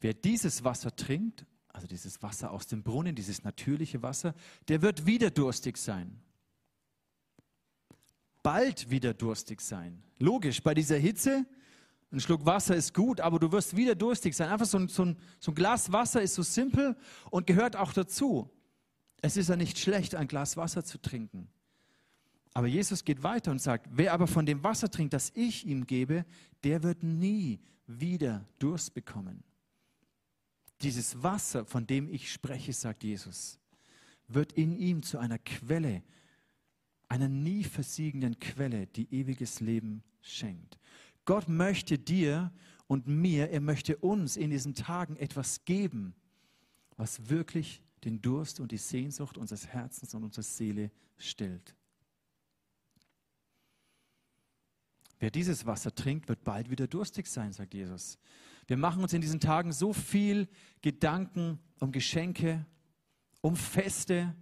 wer 0.00 0.14
dieses 0.14 0.64
Wasser 0.64 0.94
trinkt, 0.94 1.46
also 1.68 1.86
dieses 1.86 2.22
Wasser 2.22 2.50
aus 2.50 2.66
dem 2.66 2.82
Brunnen, 2.82 3.14
dieses 3.14 3.42
natürliche 3.42 4.02
Wasser, 4.02 4.34
der 4.68 4.82
wird 4.82 5.06
wieder 5.06 5.30
durstig 5.30 5.76
sein. 5.76 6.20
Bald 8.42 8.90
wieder 8.90 9.14
durstig 9.14 9.60
sein. 9.60 10.02
Logisch, 10.18 10.62
bei 10.62 10.74
dieser 10.74 10.98
Hitze, 10.98 11.46
ein 12.12 12.20
Schluck 12.20 12.46
Wasser 12.46 12.76
ist 12.76 12.94
gut, 12.94 13.20
aber 13.20 13.38
du 13.38 13.50
wirst 13.50 13.74
wieder 13.74 13.94
durstig 13.94 14.34
sein. 14.34 14.50
Einfach 14.50 14.66
so 14.66 14.78
ein, 14.78 14.88
so 14.88 15.04
ein, 15.04 15.16
so 15.40 15.50
ein 15.50 15.54
Glas 15.54 15.90
Wasser 15.90 16.22
ist 16.22 16.34
so 16.34 16.42
simpel 16.42 16.96
und 17.30 17.46
gehört 17.46 17.74
auch 17.74 17.92
dazu. 17.92 18.50
Es 19.20 19.36
ist 19.36 19.48
ja 19.48 19.56
nicht 19.56 19.78
schlecht, 19.78 20.14
ein 20.14 20.28
Glas 20.28 20.56
Wasser 20.56 20.84
zu 20.84 21.00
trinken. 21.00 21.48
Aber 22.54 22.68
Jesus 22.68 23.04
geht 23.04 23.22
weiter 23.24 23.50
und 23.50 23.60
sagt, 23.60 23.88
wer 23.90 24.12
aber 24.12 24.28
von 24.28 24.46
dem 24.46 24.62
Wasser 24.62 24.88
trinkt, 24.88 25.12
das 25.12 25.32
ich 25.34 25.66
ihm 25.66 25.86
gebe, 25.86 26.24
der 26.62 26.84
wird 26.84 27.02
nie 27.02 27.60
wieder 27.86 28.46
Durst 28.60 28.94
bekommen. 28.94 29.42
Dieses 30.80 31.22
Wasser, 31.22 31.66
von 31.66 31.86
dem 31.86 32.08
ich 32.08 32.32
spreche, 32.32 32.72
sagt 32.72 33.02
Jesus, 33.02 33.58
wird 34.28 34.52
in 34.52 34.72
ihm 34.72 35.02
zu 35.02 35.18
einer 35.18 35.38
Quelle, 35.38 36.02
einer 37.08 37.28
nie 37.28 37.64
versiegenden 37.64 38.38
Quelle, 38.38 38.86
die 38.86 39.12
ewiges 39.12 39.60
Leben 39.60 40.04
schenkt. 40.20 40.78
Gott 41.24 41.48
möchte 41.48 41.98
dir 41.98 42.52
und 42.86 43.08
mir, 43.08 43.50
er 43.50 43.60
möchte 43.60 43.96
uns 43.96 44.36
in 44.36 44.50
diesen 44.50 44.74
Tagen 44.74 45.16
etwas 45.16 45.64
geben, 45.64 46.14
was 46.96 47.28
wirklich 47.28 47.82
den 48.04 48.22
Durst 48.22 48.60
und 48.60 48.70
die 48.70 48.78
Sehnsucht 48.78 49.38
unseres 49.38 49.66
Herzens 49.66 50.14
und 50.14 50.22
unserer 50.22 50.44
Seele 50.44 50.90
stillt. 51.16 51.74
Wer 55.24 55.30
dieses 55.30 55.64
Wasser 55.64 55.94
trinkt, 55.94 56.28
wird 56.28 56.44
bald 56.44 56.68
wieder 56.68 56.86
durstig 56.86 57.28
sein, 57.28 57.50
sagt 57.54 57.72
Jesus. 57.72 58.18
Wir 58.66 58.76
machen 58.76 59.02
uns 59.02 59.14
in 59.14 59.22
diesen 59.22 59.40
Tagen 59.40 59.72
so 59.72 59.94
viel 59.94 60.48
Gedanken 60.82 61.58
um 61.80 61.92
Geschenke, 61.92 62.66
um 63.40 63.56
Feste, 63.56 64.36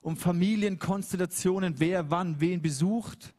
um 0.00 0.16
Familienkonstellationen, 0.16 1.80
wer 1.80 2.10
wann 2.10 2.40
wen 2.40 2.62
besucht, 2.62 3.34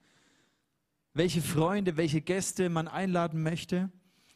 welche 1.15 1.41
Freunde, 1.41 1.97
welche 1.97 2.21
Gäste 2.21 2.69
man 2.69 2.88
einladen 2.88 3.41
möchte. 3.41 3.91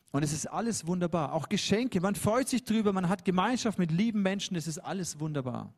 Und 0.09 0.23
es 0.23 0.33
ist 0.33 0.47
alles 0.47 0.87
wunderbar. 0.87 1.33
Auch 1.33 1.49
Geschenke, 1.49 2.01
man 2.01 2.15
freut 2.15 2.49
sich 2.49 2.63
drüber, 2.63 2.91
man 2.91 3.07
hat 3.07 3.23
Gemeinschaft 3.23 3.77
mit 3.77 3.91
lieben 3.91 4.23
Menschen, 4.23 4.57
es 4.57 4.65
ist 4.65 4.79
alles 4.79 5.19
wunderbar. 5.19 5.75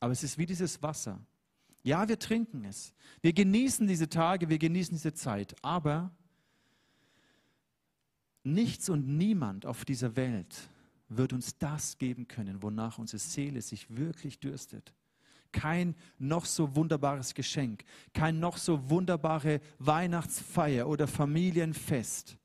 Aber 0.00 0.10
es 0.10 0.24
ist 0.24 0.36
wie 0.36 0.46
dieses 0.46 0.82
Wasser. 0.82 1.20
Ja, 1.82 2.08
wir 2.08 2.18
trinken 2.18 2.64
es. 2.64 2.92
Wir 3.20 3.32
genießen 3.32 3.86
diese 3.86 4.08
Tage, 4.08 4.48
wir 4.48 4.58
genießen 4.58 4.94
diese 4.94 5.14
Zeit. 5.14 5.54
Aber 5.62 6.10
nichts 8.44 8.88
und 8.88 9.06
niemand 9.06 9.66
auf 9.66 9.84
dieser 9.84 10.16
Welt 10.16 10.68
wird 11.08 11.32
uns 11.32 11.56
das 11.58 11.98
geben 11.98 12.28
können, 12.28 12.62
wonach 12.62 12.98
unsere 12.98 13.18
Seele 13.18 13.62
sich 13.62 13.96
wirklich 13.96 14.38
dürstet. 14.40 14.92
Kein 15.50 15.94
noch 16.18 16.44
so 16.44 16.76
wunderbares 16.76 17.32
Geschenk, 17.32 17.84
kein 18.12 18.38
noch 18.38 18.58
so 18.58 18.90
wunderbare 18.90 19.60
Weihnachtsfeier 19.78 20.86
oder 20.86 21.06
Familienfest 21.06 22.36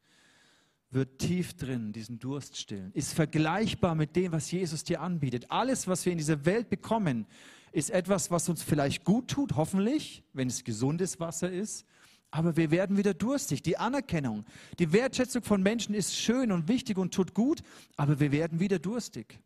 wird 0.93 1.17
tief 1.17 1.55
drin 1.55 1.91
diesen 1.91 2.19
Durst 2.19 2.57
stillen, 2.57 2.91
ist 2.93 3.13
vergleichbar 3.13 3.95
mit 3.95 4.15
dem, 4.15 4.31
was 4.31 4.51
Jesus 4.51 4.83
dir 4.83 5.01
anbietet. 5.01 5.49
Alles, 5.49 5.87
was 5.87 6.05
wir 6.05 6.11
in 6.11 6.19
dieser 6.19 6.45
Welt 6.45 6.69
bekommen, 6.69 7.25
ist 7.73 7.89
etwas, 7.89 8.31
was 8.31 8.47
uns 8.47 8.63
vielleicht 8.63 9.03
gut 9.03 9.27
tut, 9.27 9.55
hoffentlich, 9.55 10.23
wenn 10.31 10.47
es 10.47 10.63
gesundes 10.63 11.19
Wasser 11.19 11.51
ist. 11.51 11.86
Aber 12.29 12.55
wir 12.55 12.71
werden 12.71 12.97
wieder 12.97 13.13
durstig. 13.13 13.62
Die 13.63 13.77
Anerkennung, 13.77 14.45
die 14.79 14.93
Wertschätzung 14.93 15.43
von 15.43 15.62
Menschen 15.62 15.93
ist 15.93 16.15
schön 16.15 16.51
und 16.51 16.67
wichtig 16.67 16.97
und 16.97 17.13
tut 17.13 17.33
gut, 17.33 17.62
aber 17.95 18.19
wir 18.19 18.31
werden 18.31 18.59
wieder 18.59 18.79
durstig. 18.79 19.39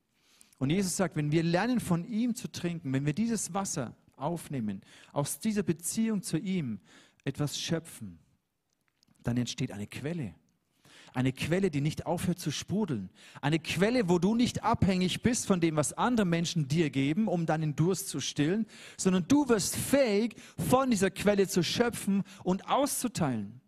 Und 0.58 0.70
Jesus 0.70 0.96
sagt, 0.96 1.16
wenn 1.16 1.32
wir 1.32 1.44
lernen 1.44 1.80
von 1.80 2.06
ihm 2.06 2.36
zu 2.36 2.52
trinken, 2.52 2.92
wenn 2.94 3.06
wir 3.06 3.13
dieses 3.13 3.54
Wasser 3.54 3.96
aufnehmen, 4.16 4.82
aus 5.13 5.40
dieser 5.40 5.63
Beziehung 5.63 6.22
zu 6.22 6.38
ihm 6.38 6.80
etwas 7.24 7.60
schöpfen, 7.60 8.20
dann 9.24 9.38
entsteht 9.38 9.72
eine 9.72 9.88
Quelle. 9.88 10.36
Eine 11.13 11.34
Quelle, 11.34 11.72
die 11.72 11.82
nicht 11.82 12.06
aufhört 12.06 12.39
zu 12.39 12.52
sprudeln. 12.52 13.10
Eine 13.41 13.60
Quelle, 13.60 14.10
wo 14.10 14.20
du 14.20 14.36
nicht 14.36 14.63
abhängig 14.63 15.22
bist 15.22 15.48
von 15.48 15.60
dem, 15.60 15.76
was 15.76 15.93
andere 15.93 16.26
Menschen 16.26 16.67
dir 16.67 16.89
geben, 16.89 17.28
um 17.28 17.46
deinen 17.46 17.76
Durst 17.76 18.10
zu 18.10 18.20
stillen, 18.20 18.65
sondern 18.98 19.28
du 19.28 19.48
wirst 19.50 19.76
fähig, 19.76 20.36
von 20.70 20.89
dieser 20.91 21.12
Quelle 21.12 21.48
zu 21.48 21.63
schöpfen 21.63 22.24
und 22.43 22.70
auszuteilen. 22.70 23.62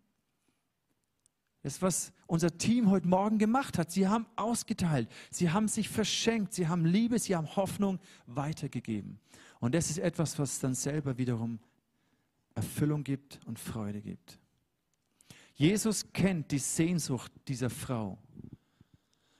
Das 1.62 1.74
ist, 1.74 1.82
was 1.82 2.12
unser 2.26 2.56
Team 2.56 2.90
heute 2.90 3.06
Morgen 3.06 3.38
gemacht 3.38 3.76
hat. 3.76 3.90
Sie 3.90 4.08
haben 4.08 4.26
ausgeteilt, 4.36 5.10
sie 5.30 5.50
haben 5.50 5.68
sich 5.68 5.88
verschenkt, 5.88 6.54
sie 6.54 6.68
haben 6.68 6.86
Liebe, 6.86 7.18
sie 7.18 7.36
haben 7.36 7.54
Hoffnung 7.54 7.98
weitergegeben. 8.26 9.20
Und 9.58 9.74
das 9.74 9.90
ist 9.90 9.98
etwas, 9.98 10.38
was 10.38 10.58
dann 10.58 10.74
selber 10.74 11.18
wiederum 11.18 11.58
Erfüllung 12.54 13.04
gibt 13.04 13.40
und 13.46 13.58
Freude 13.58 14.00
gibt. 14.00 14.39
Jesus 15.60 16.10
kennt 16.14 16.52
die 16.52 16.58
Sehnsucht 16.58 17.30
dieser 17.46 17.68
Frau. 17.68 18.16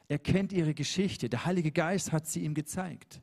Er 0.07 0.19
kennt 0.19 0.53
ihre 0.53 0.75
Geschichte. 0.75 1.31
Der 1.31 1.47
Heilige 1.47 1.73
Geist 1.73 2.13
hat 2.13 2.27
sie 2.27 2.45
ihm 2.45 2.53
gezeigt. 2.53 3.23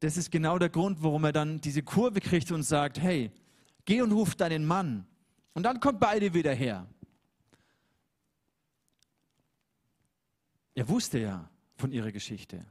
Das 0.00 0.18
ist 0.18 0.30
genau 0.30 0.58
der 0.58 0.68
Grund, 0.68 1.02
warum 1.02 1.24
er 1.24 1.32
dann 1.32 1.58
diese 1.62 1.82
Kurve 1.82 2.20
kriegt 2.20 2.52
und 2.52 2.64
sagt, 2.64 3.00
hey, 3.00 3.30
geh 3.86 4.02
und 4.02 4.12
ruf 4.12 4.34
deinen 4.34 4.66
Mann. 4.66 5.06
Und 5.54 5.62
dann 5.62 5.80
kommt 5.80 6.00
beide 6.00 6.34
wieder 6.34 6.52
her. 6.52 6.86
Er 10.74 10.86
wusste 10.86 11.18
ja 11.18 11.48
von 11.76 11.92
ihrer 11.92 12.12
Geschichte. 12.12 12.62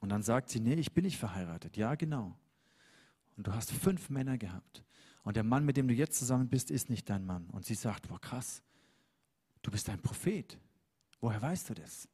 Und 0.00 0.08
dann 0.08 0.22
sagt 0.22 0.48
sie, 0.48 0.60
nee, 0.60 0.76
ich 0.76 0.94
bin 0.94 1.04
nicht 1.04 1.18
verheiratet. 1.18 1.76
Ja, 1.76 1.94
genau. 1.94 2.38
Und 3.36 3.46
du 3.46 3.54
hast 3.54 3.72
fünf 3.72 4.10
Männer 4.10 4.38
gehabt. 4.38 4.84
Und 5.22 5.36
der 5.36 5.44
Mann, 5.44 5.64
mit 5.64 5.76
dem 5.76 5.88
du 5.88 5.94
jetzt 5.94 6.18
zusammen 6.18 6.48
bist, 6.48 6.70
ist 6.70 6.90
nicht 6.90 7.08
dein 7.08 7.24
Mann. 7.24 7.48
Und 7.50 7.64
sie 7.64 7.74
sagt, 7.74 8.08
boah, 8.08 8.20
krass, 8.20 8.62
du 9.62 9.70
bist 9.70 9.88
ein 9.88 10.00
Prophet. 10.00 10.58
Woher 11.20 11.40
weißt 11.40 11.70
du 11.70 11.74
das? 11.74 12.08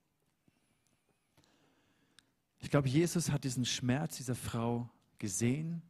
Ich 2.61 2.71
glaube, 2.71 2.89
Jesus 2.89 3.31
hat 3.31 3.45
diesen 3.45 3.65
Schmerz 3.65 4.19
dieser 4.19 4.35
Frau 4.35 4.89
gesehen 5.19 5.83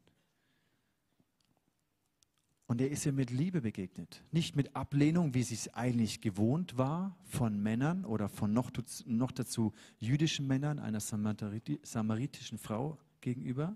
und 2.71 2.81
er 2.81 2.89
ist 2.89 3.05
ihr 3.05 3.13
mit 3.13 3.31
Liebe 3.31 3.63
begegnet. 3.63 4.23
Nicht 4.31 4.55
mit 4.55 4.77
Ablehnung, 4.77 5.35
wie 5.35 5.43
sie 5.43 5.57
es 5.57 5.75
eigentlich 5.75 6.21
gewohnt 6.21 6.79
war 6.79 7.19
von 7.25 7.61
Männern 7.61 8.05
oder 8.05 8.29
von 8.29 8.53
noch, 8.53 8.71
noch 9.07 9.33
dazu 9.33 9.73
jüdischen 9.99 10.47
Männern, 10.47 10.79
einer 10.79 11.01
samaritischen 11.01 12.59
Frau 12.59 12.97
gegenüber. 13.21 13.75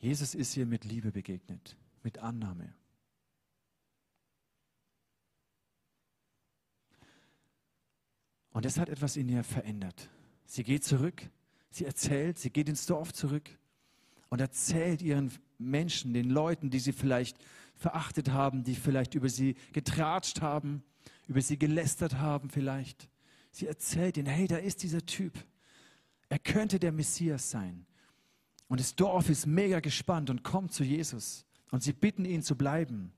Jesus 0.00 0.34
ist 0.34 0.56
ihr 0.56 0.66
mit 0.66 0.84
Liebe 0.84 1.10
begegnet, 1.10 1.76
mit 2.02 2.18
Annahme. 2.18 2.74
Und 8.50 8.64
das 8.64 8.78
hat 8.78 8.88
etwas 8.88 9.16
in 9.16 9.28
ihr 9.28 9.44
verändert. 9.44 10.08
Sie 10.46 10.64
geht 10.64 10.84
zurück, 10.84 11.28
sie 11.70 11.84
erzählt, 11.84 12.38
sie 12.38 12.50
geht 12.50 12.68
ins 12.68 12.86
Dorf 12.86 13.12
zurück 13.12 13.50
und 14.28 14.40
erzählt 14.40 15.02
ihren 15.02 15.30
Menschen, 15.58 16.14
den 16.14 16.30
Leuten, 16.30 16.70
die 16.70 16.78
sie 16.78 16.92
vielleicht 16.92 17.36
verachtet 17.74 18.30
haben, 18.30 18.64
die 18.64 18.74
vielleicht 18.74 19.14
über 19.14 19.28
sie 19.28 19.56
getratscht 19.72 20.40
haben, 20.40 20.82
über 21.28 21.42
sie 21.42 21.58
gelästert 21.58 22.14
haben 22.14 22.48
vielleicht. 22.50 23.08
Sie 23.50 23.66
erzählt 23.66 24.16
ihnen, 24.16 24.26
hey, 24.26 24.46
da 24.46 24.56
ist 24.56 24.82
dieser 24.82 25.04
Typ. 25.04 25.32
Er 26.28 26.38
könnte 26.38 26.78
der 26.78 26.92
Messias 26.92 27.50
sein. 27.50 27.86
Und 28.68 28.80
das 28.80 28.96
Dorf 28.96 29.28
ist 29.28 29.46
mega 29.46 29.80
gespannt 29.80 30.30
und 30.30 30.42
kommt 30.42 30.72
zu 30.72 30.84
Jesus. 30.84 31.44
Und 31.70 31.82
sie 31.82 31.92
bitten 31.92 32.24
ihn 32.24 32.42
zu 32.42 32.56
bleiben. 32.56 33.12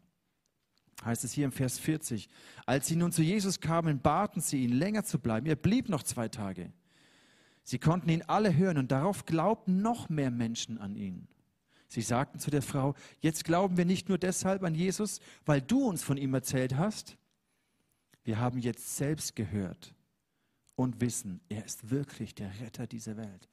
Heißt 1.05 1.25
es 1.25 1.33
hier 1.33 1.45
im 1.45 1.53
Vers 1.53 1.79
40. 1.79 2.29
Als 2.67 2.87
sie 2.87 2.97
nun 2.97 3.13
zu 3.13 3.23
Jesus 3.23 3.61
kamen, 3.61 4.01
baten 4.01 4.41
sie 4.41 4.65
ihn, 4.65 4.73
länger 4.73 5.05
zu 5.05 5.19
bleiben. 5.19 5.47
Er 5.47 5.57
blieb 5.57 5.89
noch 5.89 6.03
zwei 6.03 6.29
Tage. 6.29 6.73
Sie 7.63 7.79
konnten 7.79 8.09
ihn 8.09 8.23
alle 8.23 8.57
hören 8.57 8.79
und 8.79 8.91
darauf 8.91 9.27
glaubten 9.27 9.83
noch 9.83 10.09
mehr 10.09 10.31
Menschen 10.31 10.79
an 10.79 10.97
ihn. 10.97 11.29
Sie 11.87 12.03
sagten 12.03 12.39
zu 12.39 12.51
der 12.51 12.63
Frau, 12.63 12.95
jetzt 13.21 13.45
glauben 13.45 13.77
wir 13.77 13.85
nicht 13.85 14.09
nur 14.09 14.19
deshalb 14.19 14.63
an 14.63 14.75
Jesus, 14.75 15.21
weil 15.47 15.63
du 15.63 15.87
uns 15.87 16.03
von 16.03 16.19
ihm 16.19 16.35
erzählt 16.35 16.77
hast. 16.77 17.17
Wir 18.25 18.39
haben 18.39 18.59
jetzt 18.59 18.97
selbst 18.97 19.37
gehört 19.37 19.95
und 20.77 21.01
wissen, 21.01 21.41
er 21.49 21.65
ist 21.65 21.91
wirklich 21.91 22.35
der 22.35 22.61
Retter 22.61 22.87
dieser 22.87 23.17
Welt. 23.17 23.49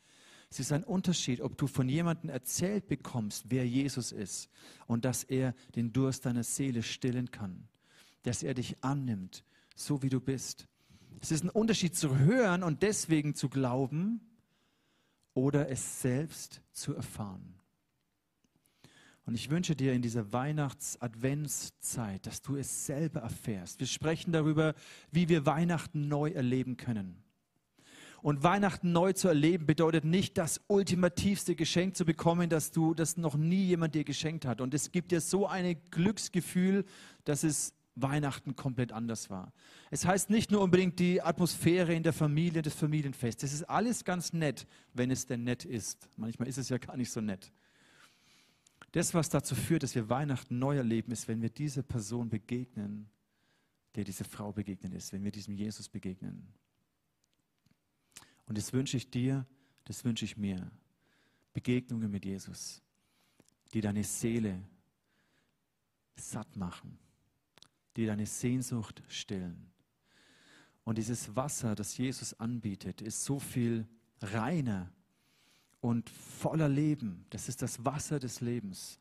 Es 0.55 0.61
ist 0.61 0.71
ein 0.71 0.85
Unterschied, 0.85 1.41
ob 1.41 1.57
du 1.57 1.67
von 1.67 1.89
jemandem 1.89 2.29
erzählt 2.29 2.87
bekommst, 2.87 3.47
wer 3.49 3.67
Jesus 3.67 4.13
ist 4.13 4.49
und 4.87 5.03
dass 5.03 5.25
er 5.25 5.53
den 5.75 5.91
Durst 5.91 6.25
deiner 6.25 6.45
Seele 6.45 6.81
stillen 6.81 7.29
kann, 7.29 7.67
dass 8.23 8.41
er 8.41 8.53
dich 8.53 8.81
annimmt, 8.81 9.43
so 9.75 10.01
wie 10.01 10.07
du 10.07 10.21
bist. 10.21 10.69
Es 11.19 11.31
ist 11.31 11.43
ein 11.43 11.49
Unterschied 11.49 11.97
zu 11.97 12.19
hören 12.19 12.63
und 12.63 12.83
deswegen 12.83 13.35
zu 13.35 13.49
glauben 13.49 14.21
oder 15.33 15.67
es 15.67 16.01
selbst 16.01 16.61
zu 16.71 16.95
erfahren. 16.95 17.55
Und 19.25 19.35
ich 19.35 19.49
wünsche 19.49 19.75
dir 19.75 19.91
in 19.91 20.01
dieser 20.01 20.31
Weihnachts-Adventszeit, 20.31 22.25
dass 22.25 22.41
du 22.41 22.55
es 22.55 22.85
selber 22.85 23.19
erfährst. 23.19 23.81
Wir 23.81 23.87
sprechen 23.87 24.31
darüber, 24.31 24.73
wie 25.11 25.27
wir 25.27 25.45
Weihnachten 25.45 26.07
neu 26.07 26.29
erleben 26.29 26.77
können. 26.77 27.24
Und 28.25 28.41
Weihnachten 28.41 28.91
neu 28.91 29.13
zu 29.13 29.27
erleben 29.27 29.67
bedeutet 29.67 30.03
nicht, 30.03 30.39
das 30.39 30.59
ultimativste 30.65 31.53
Geschenk 31.53 31.95
zu 31.95 32.05
bekommen, 32.05 32.49
das 32.49 32.71
du, 32.71 32.95
das 32.95 33.17
noch 33.17 33.35
nie 33.35 33.65
jemand 33.65 33.93
dir 33.93 34.03
geschenkt 34.03 34.45
hat. 34.47 34.61
Und 34.61 34.73
es 34.73 34.91
gibt 34.91 35.11
dir 35.11 35.21
so 35.21 35.45
ein 35.45 35.77
Glücksgefühl, 35.91 36.85
dass 37.23 37.43
es 37.43 37.75
Weihnachten 37.93 38.55
komplett 38.55 38.93
anders 38.93 39.29
war. 39.29 39.53
Es 39.91 40.07
heißt 40.07 40.31
nicht 40.31 40.49
nur 40.49 40.61
unbedingt 40.61 40.97
die 40.97 41.21
Atmosphäre 41.21 41.93
in 41.93 42.01
der 42.01 42.13
Familie, 42.13 42.63
das 42.63 42.73
Familienfest. 42.73 43.43
Das 43.43 43.53
ist 43.53 43.61
alles 43.69 44.03
ganz 44.03 44.33
nett, 44.33 44.65
wenn 44.95 45.11
es 45.11 45.27
denn 45.27 45.43
nett 45.43 45.63
ist. 45.63 46.09
Manchmal 46.17 46.47
ist 46.47 46.57
es 46.57 46.69
ja 46.69 46.79
gar 46.79 46.97
nicht 46.97 47.11
so 47.11 47.21
nett. 47.21 47.51
Das, 48.93 49.13
was 49.13 49.29
dazu 49.29 49.53
führt, 49.53 49.83
dass 49.83 49.93
wir 49.93 50.09
Weihnachten 50.09 50.57
neu 50.57 50.77
erleben, 50.77 51.11
ist, 51.11 51.27
wenn 51.27 51.43
wir 51.43 51.49
dieser 51.51 51.83
Person 51.83 52.27
begegnen, 52.27 53.07
der 53.93 54.03
diese 54.03 54.23
Frau 54.23 54.51
begegnet 54.51 54.95
ist, 54.95 55.13
wenn 55.13 55.23
wir 55.23 55.31
diesem 55.31 55.53
Jesus 55.53 55.88
begegnen. 55.88 56.47
Und 58.47 58.58
das 58.58 58.73
wünsche 58.73 58.97
ich 58.97 59.10
dir, 59.10 59.45
das 59.86 60.03
wünsche 60.03 60.25
ich 60.25 60.38
mir. 60.38 60.71
Begegnungen 61.53 62.12
mit 62.12 62.25
Jesus, 62.25 62.81
die 63.73 63.81
deine 63.81 64.03
Seele 64.03 64.62
satt 66.15 66.55
machen, 66.55 66.97
die 67.95 68.05
deine 68.05 68.25
Sehnsucht 68.25 69.01
stillen. 69.08 69.71
Und 70.84 70.97
dieses 70.97 71.36
Wasser, 71.36 71.73
das 71.73 71.97
Jesus 71.97 72.34
anbietet, 72.39 73.01
ist 73.01 73.23
so 73.23 73.39
viel 73.39 73.88
reiner 74.21 74.91
und 75.81 76.10
voller 76.10 76.69
Leben. 76.69 77.25
Das 77.29 77.49
ist 77.49 77.62
das 77.62 77.84
Wasser 77.86 78.19
des 78.19 78.41
Lebens 78.41 78.99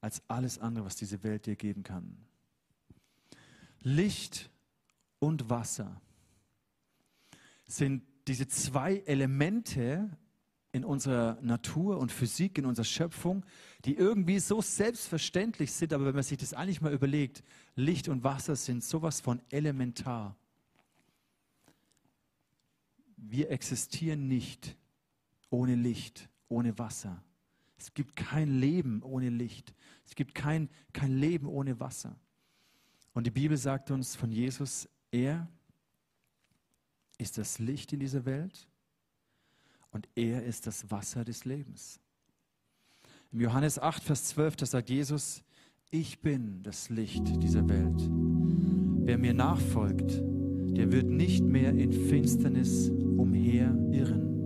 als 0.00 0.22
alles 0.28 0.58
andere, 0.58 0.84
was 0.84 0.96
diese 0.96 1.22
Welt 1.22 1.46
dir 1.46 1.56
geben 1.56 1.82
kann. 1.82 2.16
Licht 3.80 4.50
und 5.18 5.50
Wasser 5.50 6.00
sind 7.66 8.02
diese 8.26 8.48
zwei 8.48 8.98
Elemente 9.06 10.10
in 10.72 10.84
unserer 10.84 11.38
Natur 11.40 11.98
und 11.98 12.12
Physik, 12.12 12.58
in 12.58 12.66
unserer 12.66 12.84
Schöpfung, 12.84 13.46
die 13.84 13.94
irgendwie 13.94 14.38
so 14.38 14.60
selbstverständlich 14.60 15.72
sind, 15.72 15.92
aber 15.92 16.06
wenn 16.06 16.14
man 16.14 16.22
sich 16.22 16.38
das 16.38 16.52
eigentlich 16.52 16.80
mal 16.82 16.92
überlegt, 16.92 17.42
Licht 17.76 18.08
und 18.08 18.24
Wasser 18.24 18.56
sind 18.56 18.84
sowas 18.84 19.20
von 19.20 19.40
elementar. 19.50 20.36
Wir 23.16 23.50
existieren 23.50 24.28
nicht 24.28 24.76
ohne 25.48 25.74
Licht, 25.74 26.28
ohne 26.48 26.78
Wasser. 26.78 27.22
Es 27.78 27.94
gibt 27.94 28.16
kein 28.16 28.60
Leben 28.60 29.02
ohne 29.02 29.30
Licht. 29.30 29.74
Es 30.04 30.14
gibt 30.14 30.34
kein, 30.34 30.68
kein 30.92 31.16
Leben 31.16 31.46
ohne 31.46 31.80
Wasser. 31.80 32.16
Und 33.14 33.26
die 33.26 33.30
Bibel 33.30 33.56
sagt 33.56 33.90
uns 33.90 34.14
von 34.14 34.30
Jesus, 34.30 34.88
er 35.10 35.48
ist 37.18 37.38
das 37.38 37.58
Licht 37.58 37.92
in 37.92 38.00
dieser 38.00 38.24
Welt 38.24 38.68
und 39.90 40.08
er 40.14 40.44
ist 40.44 40.66
das 40.66 40.90
Wasser 40.90 41.24
des 41.24 41.44
Lebens. 41.44 42.00
Im 43.32 43.40
Johannes 43.40 43.78
8, 43.78 44.02
Vers 44.02 44.24
12, 44.28 44.56
da 44.56 44.66
sagt 44.66 44.90
Jesus, 44.90 45.42
ich 45.90 46.20
bin 46.20 46.62
das 46.62 46.90
Licht 46.90 47.42
dieser 47.42 47.68
Welt. 47.68 48.08
Wer 49.06 49.18
mir 49.18 49.34
nachfolgt, 49.34 50.22
der 50.76 50.92
wird 50.92 51.06
nicht 51.06 51.44
mehr 51.44 51.70
in 51.70 51.92
Finsternis 51.92 52.90
umherirren 52.90 54.36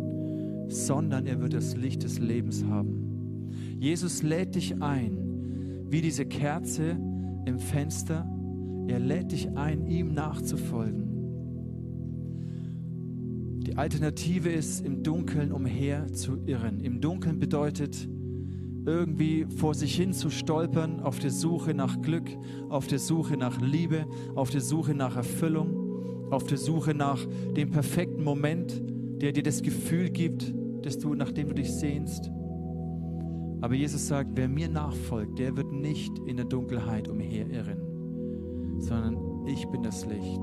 sondern 0.70 1.26
er 1.26 1.40
wird 1.40 1.54
das 1.54 1.76
Licht 1.76 2.04
des 2.04 2.18
Lebens 2.18 2.64
haben. 2.64 3.48
Jesus 3.78 4.22
lädt 4.22 4.54
dich 4.54 4.80
ein, 4.80 5.86
wie 5.88 6.00
diese 6.00 6.26
Kerze 6.26 6.96
im 7.44 7.58
Fenster. 7.58 8.26
Er 8.86 9.00
lädt 9.00 9.32
dich 9.32 9.50
ein, 9.56 9.86
ihm 9.86 10.14
nachzufolgen. 10.14 11.09
Die 13.70 13.76
Alternative 13.76 14.48
ist, 14.48 14.84
im 14.84 15.04
Dunkeln 15.04 15.52
umher 15.52 16.12
zu 16.12 16.38
irren. 16.44 16.80
Im 16.80 17.00
Dunkeln 17.00 17.38
bedeutet, 17.38 18.08
irgendwie 18.84 19.46
vor 19.46 19.74
sich 19.74 19.94
hin 19.94 20.12
zu 20.12 20.28
stolpern, 20.28 20.98
auf 20.98 21.20
der 21.20 21.30
Suche 21.30 21.72
nach 21.72 22.02
Glück, 22.02 22.28
auf 22.68 22.88
der 22.88 22.98
Suche 22.98 23.36
nach 23.36 23.60
Liebe, 23.60 24.06
auf 24.34 24.50
der 24.50 24.60
Suche 24.60 24.92
nach 24.92 25.14
Erfüllung, 25.14 26.32
auf 26.32 26.42
der 26.42 26.58
Suche 26.58 26.94
nach 26.94 27.24
dem 27.56 27.70
perfekten 27.70 28.24
Moment, 28.24 28.82
der 29.22 29.30
dir 29.30 29.44
das 29.44 29.62
Gefühl 29.62 30.10
gibt, 30.10 30.52
dass 30.82 30.98
du, 30.98 31.14
nachdem 31.14 31.46
du 31.46 31.54
dich 31.54 31.72
sehnst. 31.72 32.28
Aber 33.60 33.74
Jesus 33.74 34.08
sagt, 34.08 34.30
wer 34.34 34.48
mir 34.48 34.68
nachfolgt, 34.68 35.38
der 35.38 35.56
wird 35.56 35.70
nicht 35.70 36.18
in 36.26 36.38
der 36.38 36.46
Dunkelheit 36.46 37.06
umherirren, 37.06 38.80
sondern 38.80 39.46
ich 39.46 39.64
bin 39.66 39.84
das 39.84 40.04
Licht. 40.06 40.42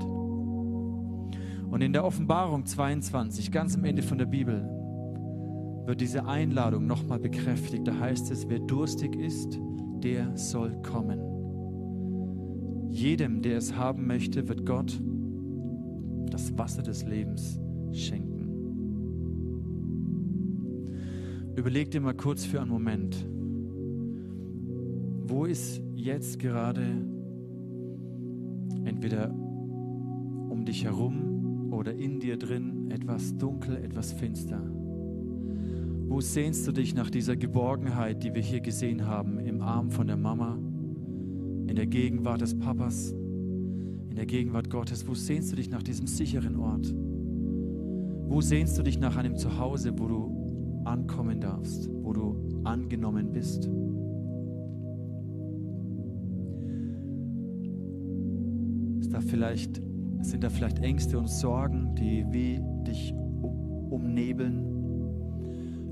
Und 1.70 1.82
in 1.82 1.92
der 1.92 2.04
Offenbarung 2.04 2.64
22, 2.64 3.52
ganz 3.52 3.76
am 3.76 3.84
Ende 3.84 4.02
von 4.02 4.16
der 4.16 4.26
Bibel, 4.26 4.66
wird 5.84 6.00
diese 6.00 6.26
Einladung 6.26 6.86
nochmal 6.86 7.18
bekräftigt. 7.18 7.86
Da 7.86 7.98
heißt 7.98 8.30
es, 8.30 8.48
wer 8.48 8.58
durstig 8.58 9.16
ist, 9.16 9.58
der 10.02 10.36
soll 10.36 10.80
kommen. 10.82 11.20
Jedem, 12.90 13.42
der 13.42 13.58
es 13.58 13.76
haben 13.76 14.06
möchte, 14.06 14.48
wird 14.48 14.64
Gott 14.64 14.98
das 16.30 16.56
Wasser 16.56 16.82
des 16.82 17.04
Lebens 17.04 17.60
schenken. 17.92 18.38
Überleg 21.54 21.90
dir 21.90 22.00
mal 22.00 22.14
kurz 22.14 22.44
für 22.44 22.60
einen 22.60 22.70
Moment, 22.70 23.26
wo 25.26 25.44
ist 25.44 25.82
jetzt 25.94 26.38
gerade 26.38 26.82
entweder 28.84 29.30
um 29.30 30.64
dich 30.64 30.84
herum 30.84 31.27
oder 31.70 31.94
in 31.94 32.20
dir 32.20 32.36
drin 32.36 32.90
etwas 32.90 33.36
dunkel, 33.36 33.76
etwas 33.76 34.12
finster? 34.12 34.60
Wo 36.08 36.20
sehnst 36.20 36.66
du 36.66 36.72
dich 36.72 36.94
nach 36.94 37.10
dieser 37.10 37.36
Geborgenheit, 37.36 38.24
die 38.24 38.34
wir 38.34 38.40
hier 38.40 38.60
gesehen 38.60 39.06
haben, 39.06 39.38
im 39.40 39.60
Arm 39.60 39.90
von 39.90 40.06
der 40.06 40.16
Mama, 40.16 40.58
in 41.66 41.74
der 41.76 41.86
Gegenwart 41.86 42.40
des 42.40 42.58
Papas, 42.58 43.10
in 43.10 44.16
der 44.16 44.24
Gegenwart 44.24 44.70
Gottes? 44.70 45.06
Wo 45.06 45.14
sehnst 45.14 45.52
du 45.52 45.56
dich 45.56 45.68
nach 45.68 45.82
diesem 45.82 46.06
sicheren 46.06 46.56
Ort? 46.56 46.94
Wo 46.94 48.40
sehnst 48.40 48.78
du 48.78 48.82
dich 48.82 48.98
nach 48.98 49.16
einem 49.16 49.36
Zuhause, 49.36 49.98
wo 49.98 50.06
du 50.08 50.82
ankommen 50.84 51.40
darfst, 51.40 51.90
wo 51.90 52.12
du 52.12 52.36
angenommen 52.64 53.30
bist? 53.32 53.68
Ist 59.00 59.12
da 59.12 59.20
vielleicht, 59.20 59.82
sind 60.20 60.44
da 60.44 60.50
vielleicht 60.50 60.80
Ängste 60.80 61.18
und 61.18 61.28
Sorgen, 61.28 61.94
die 61.94 62.24
wie 62.30 62.60
dich 62.86 63.14
umnebeln? 63.90 64.64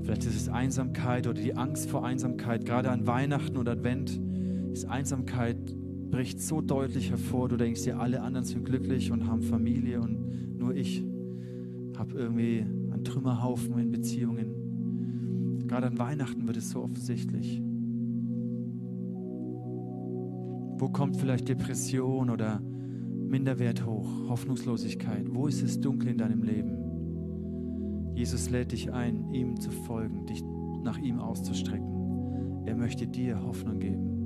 Vielleicht 0.03 0.25
ist 0.25 0.35
es 0.35 0.49
Einsamkeit 0.49 1.27
oder 1.27 1.41
die 1.41 1.55
Angst 1.55 1.89
vor 1.89 2.05
Einsamkeit. 2.05 2.65
Gerade 2.65 2.91
an 2.91 3.07
Weihnachten 3.07 3.57
und 3.57 3.67
Advent 3.67 4.19
ist 4.71 4.85
Einsamkeit 4.85 5.57
bricht 6.09 6.39
so 6.39 6.61
deutlich 6.61 7.09
hervor. 7.09 7.49
Du 7.49 7.57
denkst 7.57 7.83
dir, 7.83 7.99
alle 7.99 8.21
anderen 8.21 8.45
sind 8.45 8.63
glücklich 8.65 9.11
und 9.11 9.27
haben 9.27 9.41
Familie 9.41 9.99
und 10.01 10.57
nur 10.57 10.75
ich 10.75 11.03
habe 11.97 12.17
irgendwie 12.17 12.61
einen 12.61 13.03
Trümmerhaufen 13.03 13.77
in 13.79 13.91
Beziehungen. 13.91 15.65
Gerade 15.67 15.87
an 15.87 15.99
Weihnachten 15.99 16.47
wird 16.47 16.57
es 16.57 16.69
so 16.69 16.81
offensichtlich. 16.81 17.61
Wo 20.79 20.89
kommt 20.89 21.17
vielleicht 21.17 21.49
Depression 21.49 22.29
oder 22.29 22.61
Minderwert 23.29 23.85
hoch, 23.85 24.07
Hoffnungslosigkeit? 24.29 25.25
Wo 25.29 25.47
ist 25.47 25.61
es 25.61 25.79
dunkel 25.79 26.09
in 26.09 26.17
deinem 26.17 26.43
Leben? 26.43 28.13
Jesus 28.15 28.49
lädt 28.49 28.71
dich 28.71 28.91
ein, 28.91 29.33
ihm 29.33 29.59
zu 29.59 29.69
folgen, 29.69 30.25
dich 30.25 30.41
nach 30.83 30.97
ihm 30.97 31.19
auszustrecken. 31.19 32.63
Er 32.65 32.75
möchte 32.75 33.05
dir 33.05 33.41
Hoffnung 33.43 33.79
geben. 33.79 34.17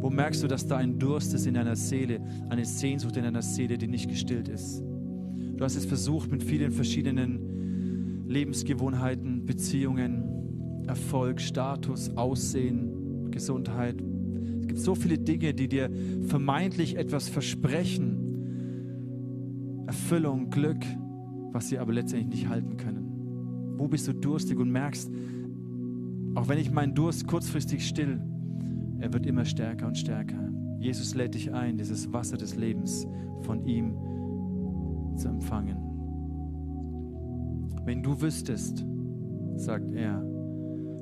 Wo 0.00 0.10
merkst 0.10 0.42
du, 0.42 0.48
dass 0.48 0.66
da 0.66 0.78
ein 0.78 0.98
Durst 0.98 1.34
ist 1.34 1.46
in 1.46 1.54
deiner 1.54 1.76
Seele, 1.76 2.20
eine 2.48 2.64
Sehnsucht 2.64 3.16
in 3.16 3.24
deiner 3.24 3.42
Seele, 3.42 3.78
die 3.78 3.88
nicht 3.88 4.08
gestillt 4.08 4.48
ist? 4.48 4.82
Du 5.56 5.64
hast 5.64 5.76
es 5.76 5.84
versucht 5.84 6.30
mit 6.30 6.42
vielen 6.42 6.72
verschiedenen 6.72 8.24
Lebensgewohnheiten, 8.28 9.44
Beziehungen, 9.44 10.84
Erfolg, 10.86 11.40
Status, 11.40 12.16
Aussehen, 12.16 13.30
Gesundheit. 13.30 14.02
Gibt 14.78 14.86
so 14.86 14.94
viele 14.94 15.18
Dinge, 15.18 15.54
die 15.54 15.66
dir 15.66 15.90
vermeintlich 16.28 16.96
etwas 16.96 17.28
versprechen. 17.28 18.16
Erfüllung, 19.88 20.50
Glück, 20.50 20.84
was 21.50 21.68
sie 21.68 21.80
aber 21.80 21.92
letztendlich 21.92 22.42
nicht 22.42 22.48
halten 22.48 22.76
können? 22.76 23.74
Wo 23.76 23.88
bist 23.88 24.06
du 24.06 24.12
durstig 24.12 24.56
und 24.56 24.70
merkst, 24.70 25.10
auch 26.36 26.46
wenn 26.46 26.58
ich 26.58 26.70
meinen 26.70 26.94
Durst 26.94 27.26
kurzfristig 27.26 27.88
still, 27.88 28.22
er 29.00 29.12
wird 29.12 29.26
immer 29.26 29.44
stärker 29.44 29.88
und 29.88 29.98
stärker. 29.98 30.48
Jesus 30.78 31.16
lädt 31.16 31.34
dich 31.34 31.52
ein, 31.52 31.76
dieses 31.76 32.12
Wasser 32.12 32.36
des 32.36 32.54
Lebens 32.54 33.04
von 33.40 33.66
ihm 33.66 33.96
zu 35.16 35.26
empfangen. 35.26 35.78
Wenn 37.84 38.00
du 38.04 38.20
wüsstest, 38.20 38.86
sagt 39.56 39.90
er, 39.90 40.22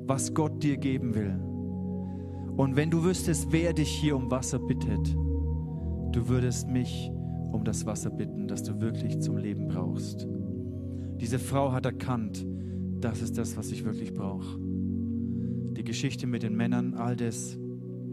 was 0.07 0.33
Gott 0.33 0.63
dir 0.63 0.77
geben 0.77 1.13
will, 1.13 1.39
und 2.57 2.75
wenn 2.75 2.89
du 2.89 3.03
wüsstest, 3.03 3.51
wer 3.51 3.71
dich 3.71 3.89
hier 3.89 4.15
um 4.15 4.31
Wasser 4.31 4.57
bittet, 4.57 5.15
du 6.11 6.27
würdest 6.27 6.67
mich 6.67 7.11
um 7.51 7.63
das 7.63 7.85
Wasser 7.85 8.09
bitten, 8.09 8.47
das 8.47 8.63
du 8.63 8.81
wirklich 8.81 9.19
zum 9.19 9.37
Leben 9.37 9.67
brauchst. 9.67 10.27
Diese 11.21 11.39
Frau 11.39 11.71
hat 11.71 11.85
erkannt, 11.85 12.45
das 12.99 13.21
ist 13.21 13.37
das, 13.37 13.55
was 13.57 13.71
ich 13.71 13.85
wirklich 13.85 14.13
brauche. 14.13 14.59
Die 15.77 15.83
Geschichte 15.83 16.25
mit 16.25 16.41
den 16.41 16.55
Männern, 16.55 16.95
all 16.95 17.15
das 17.15 17.57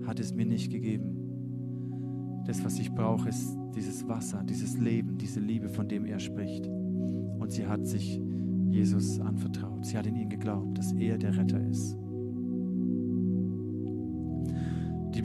hat 0.07 0.21
es 0.21 0.35
mir 0.35 0.47
nicht 0.47 0.71
gegeben. 0.71 2.45
Das, 2.47 2.63
was 2.63 2.79
ich 2.79 2.93
brauche, 2.93 3.31
ist 3.31 3.57
dieses 3.75 4.07
Wasser, 4.07 4.45
dieses 4.45 4.79
Leben, 4.79 5.17
diese 5.17 5.41
Liebe, 5.41 5.71
von 5.71 5.89
dem 5.89 6.05
er 6.05 6.19
spricht. 6.19 6.67
Und 6.67 7.51
sie 7.51 7.67
hat 7.67 7.87
sich 7.87 8.21
Jesus 8.69 9.19
anvertraut. 9.21 9.87
Sie 9.87 9.97
hat 9.97 10.07
in 10.07 10.17
ihn 10.17 10.29
geglaubt, 10.29 10.77
dass 10.77 10.93
er 10.93 11.17
der 11.17 11.35
Retter 11.37 11.67
ist. 11.67 11.97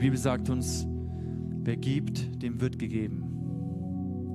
Bibel 0.00 0.18
sagt 0.18 0.48
uns, 0.48 0.88
wer 1.62 1.76
gibt, 1.76 2.42
dem 2.42 2.58
wird 2.62 2.78
gegeben. 2.78 3.22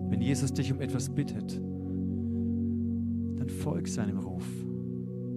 Wenn 0.09 0.21
Jesus 0.21 0.53
dich 0.53 0.71
um 0.71 0.79
etwas 0.79 1.09
bittet, 1.09 1.59
dann 3.37 3.49
folg 3.49 3.87
seinem 3.87 4.19
Ruf. 4.19 4.45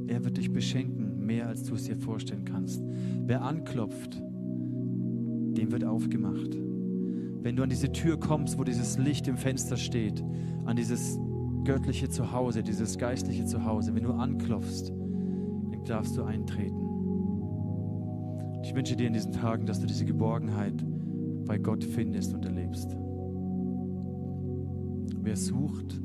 Er 0.07 0.23
wird 0.25 0.37
dich 0.37 0.53
beschenken, 0.53 1.25
mehr 1.25 1.49
als 1.49 1.62
du 1.64 1.75
es 1.75 1.85
dir 1.85 1.97
vorstellen 1.97 2.45
kannst. 2.45 2.83
Wer 3.25 3.41
anklopft, 3.41 4.21
dem 4.21 5.73
wird 5.73 5.85
aufgemacht. 5.85 6.59
Wenn 7.43 7.57
du 7.57 7.62
an 7.62 7.71
diese 7.71 7.91
Tür 7.91 8.21
kommst, 8.21 8.59
wo 8.59 8.64
dieses 8.64 8.99
Licht 8.99 9.29
im 9.29 9.38
Fenster 9.38 9.79
steht, 9.79 10.23
an 10.67 10.77
dieses 10.77 11.19
göttliche 11.64 12.11
Zuhause, 12.11 12.62
dieses 12.62 12.99
geistliche 12.99 13.47
Zuhause, 13.47 13.95
wenn 13.95 14.03
du 14.03 14.12
anklopfst, 14.12 14.91
dann 14.91 15.85
darfst 15.87 16.19
du 16.19 16.25
eintreten. 16.25 16.88
Ich 18.68 18.74
wünsche 18.74 18.94
dir 18.94 19.07
in 19.07 19.14
diesen 19.14 19.33
Tagen, 19.33 19.64
dass 19.64 19.81
du 19.81 19.87
diese 19.87 20.04
Geborgenheit 20.04 20.74
bei 21.46 21.57
Gott 21.57 21.83
findest 21.83 22.35
und 22.35 22.44
erlebst. 22.44 22.94
Wer 25.22 25.37
sucht, 25.38 25.98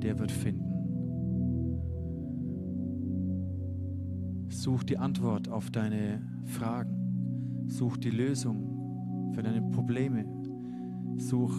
der 0.00 0.16
wird 0.20 0.30
finden. 0.30 0.62
Such 4.48 4.84
die 4.84 4.96
Antwort 4.96 5.48
auf 5.48 5.72
deine 5.72 6.22
Fragen. 6.44 7.66
Such 7.66 7.96
die 7.96 8.10
Lösung 8.10 9.32
für 9.34 9.42
deine 9.42 9.60
Probleme. 9.60 10.24
Such 11.16 11.52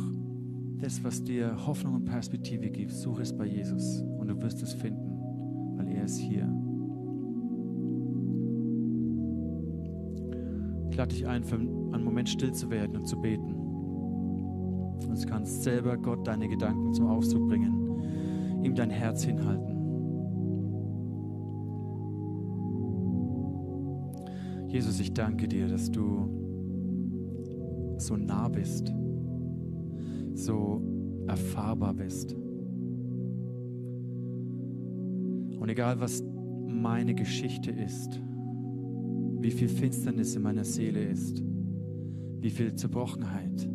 das, 0.77 1.03
was 1.03 1.21
dir 1.21 1.67
Hoffnung 1.67 1.95
und 1.95 2.05
Perspektive 2.05 2.69
gibt. 2.69 2.93
Such 2.93 3.19
es 3.19 3.35
bei 3.35 3.45
Jesus 3.45 4.05
und 4.17 4.29
du 4.29 4.41
wirst 4.41 4.63
es 4.63 4.71
finden, 4.71 5.75
weil 5.75 5.89
er 5.89 6.05
ist 6.05 6.17
hier. 6.17 6.47
Lade 10.99 11.15
dich 11.15 11.25
ein, 11.25 11.43
für 11.45 11.55
einen 11.55 12.03
Moment 12.03 12.27
still 12.27 12.51
zu 12.51 12.69
werden 12.69 12.97
und 12.97 13.07
zu 13.07 13.19
beten. 13.21 13.55
Und 15.07 15.23
du 15.23 15.27
kannst 15.27 15.63
selber 15.63 15.97
Gott 15.97 16.27
deine 16.27 16.49
Gedanken 16.49 16.93
zum 16.93 17.07
Ausdruck 17.07 17.47
bringen, 17.47 18.63
ihm 18.63 18.75
dein 18.75 18.89
Herz 18.89 19.23
hinhalten. 19.23 19.77
Jesus, 24.67 24.99
ich 24.99 25.13
danke 25.13 25.47
dir, 25.47 25.69
dass 25.69 25.89
du 25.89 26.27
so 27.97 28.17
nah 28.17 28.49
bist, 28.49 28.93
so 30.33 30.81
erfahrbar 31.27 31.93
bist. 31.93 32.33
Und 35.59 35.69
egal 35.69 36.01
was 36.01 36.21
meine 36.67 37.15
Geschichte 37.15 37.71
ist, 37.71 38.19
wie 39.41 39.51
viel 39.51 39.69
Finsternis 39.69 40.35
in 40.35 40.41
meiner 40.41 40.63
Seele 40.63 41.03
ist, 41.03 41.41
wie 42.41 42.49
viel 42.49 42.75
Zerbrochenheit, 42.75 43.69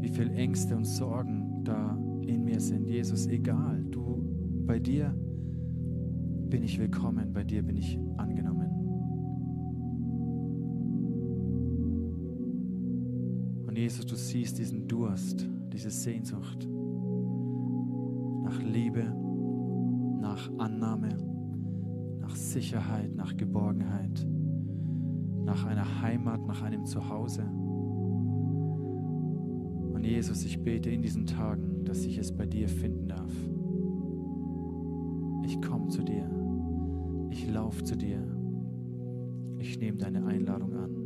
wie 0.00 0.08
viel 0.08 0.30
Ängste 0.30 0.76
und 0.76 0.84
Sorgen 0.84 1.62
da 1.64 1.96
in 2.26 2.44
mir 2.44 2.60
sind. 2.60 2.86
Jesus, 2.86 3.26
egal, 3.26 3.84
du, 3.90 4.24
bei 4.66 4.78
dir 4.78 5.14
bin 6.48 6.62
ich 6.62 6.78
willkommen, 6.78 7.32
bei 7.32 7.44
dir 7.44 7.62
bin 7.62 7.76
ich 7.76 7.98
angenommen. 8.16 8.70
Und 13.66 13.78
Jesus, 13.78 14.04
du 14.04 14.16
siehst 14.16 14.58
diesen 14.58 14.88
Durst, 14.88 15.48
diese 15.72 15.90
Sehnsucht 15.90 16.68
nach 18.42 18.60
Liebe, 18.62 19.04
nach 20.20 20.50
Annahme, 20.58 21.16
nach 22.20 22.34
Sicherheit, 22.34 23.14
nach 23.14 23.36
Geborgenheit 23.36 24.26
nach 25.44 25.64
einer 25.66 26.00
Heimat, 26.02 26.46
nach 26.46 26.62
einem 26.62 26.84
Zuhause. 26.84 27.42
Und 29.92 30.04
Jesus, 30.04 30.44
ich 30.44 30.62
bete 30.62 30.90
in 30.90 31.02
diesen 31.02 31.26
Tagen, 31.26 31.84
dass 31.84 32.04
ich 32.04 32.18
es 32.18 32.32
bei 32.32 32.46
dir 32.46 32.68
finden 32.68 33.08
darf. 33.08 33.32
Ich 35.44 35.60
komme 35.60 35.88
zu 35.88 36.02
dir. 36.02 36.30
Ich 37.30 37.50
laufe 37.50 37.84
zu 37.84 37.96
dir. 37.96 38.22
Ich 39.58 39.78
nehme 39.78 39.98
deine 39.98 40.24
Einladung 40.24 40.74
an. 40.74 40.96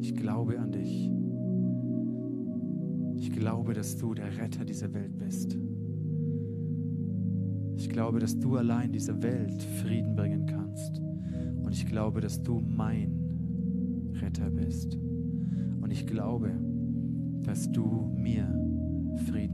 Ich 0.00 0.14
glaube 0.14 0.58
an 0.58 0.72
dich. 0.72 1.10
Ich 3.16 3.30
glaube, 3.30 3.74
dass 3.74 3.96
du 3.96 4.14
der 4.14 4.36
Retter 4.36 4.64
dieser 4.64 4.92
Welt 4.92 5.16
bist. 5.16 5.56
Ich 7.76 7.88
glaube, 7.88 8.18
dass 8.18 8.38
du 8.38 8.56
allein 8.56 8.90
dieser 8.92 9.22
Welt 9.22 9.62
Frieden 9.62 10.16
bringen 10.16 10.46
kannst. 10.46 10.61
Und 11.72 11.78
ich 11.78 11.86
glaube, 11.86 12.20
dass 12.20 12.42
du 12.42 12.60
mein 12.60 14.12
Retter 14.20 14.50
bist. 14.50 14.98
Und 15.80 15.90
ich 15.90 16.06
glaube, 16.06 16.50
dass 17.44 17.72
du 17.72 18.12
mir 18.14 18.44
Frieden. 19.26 19.51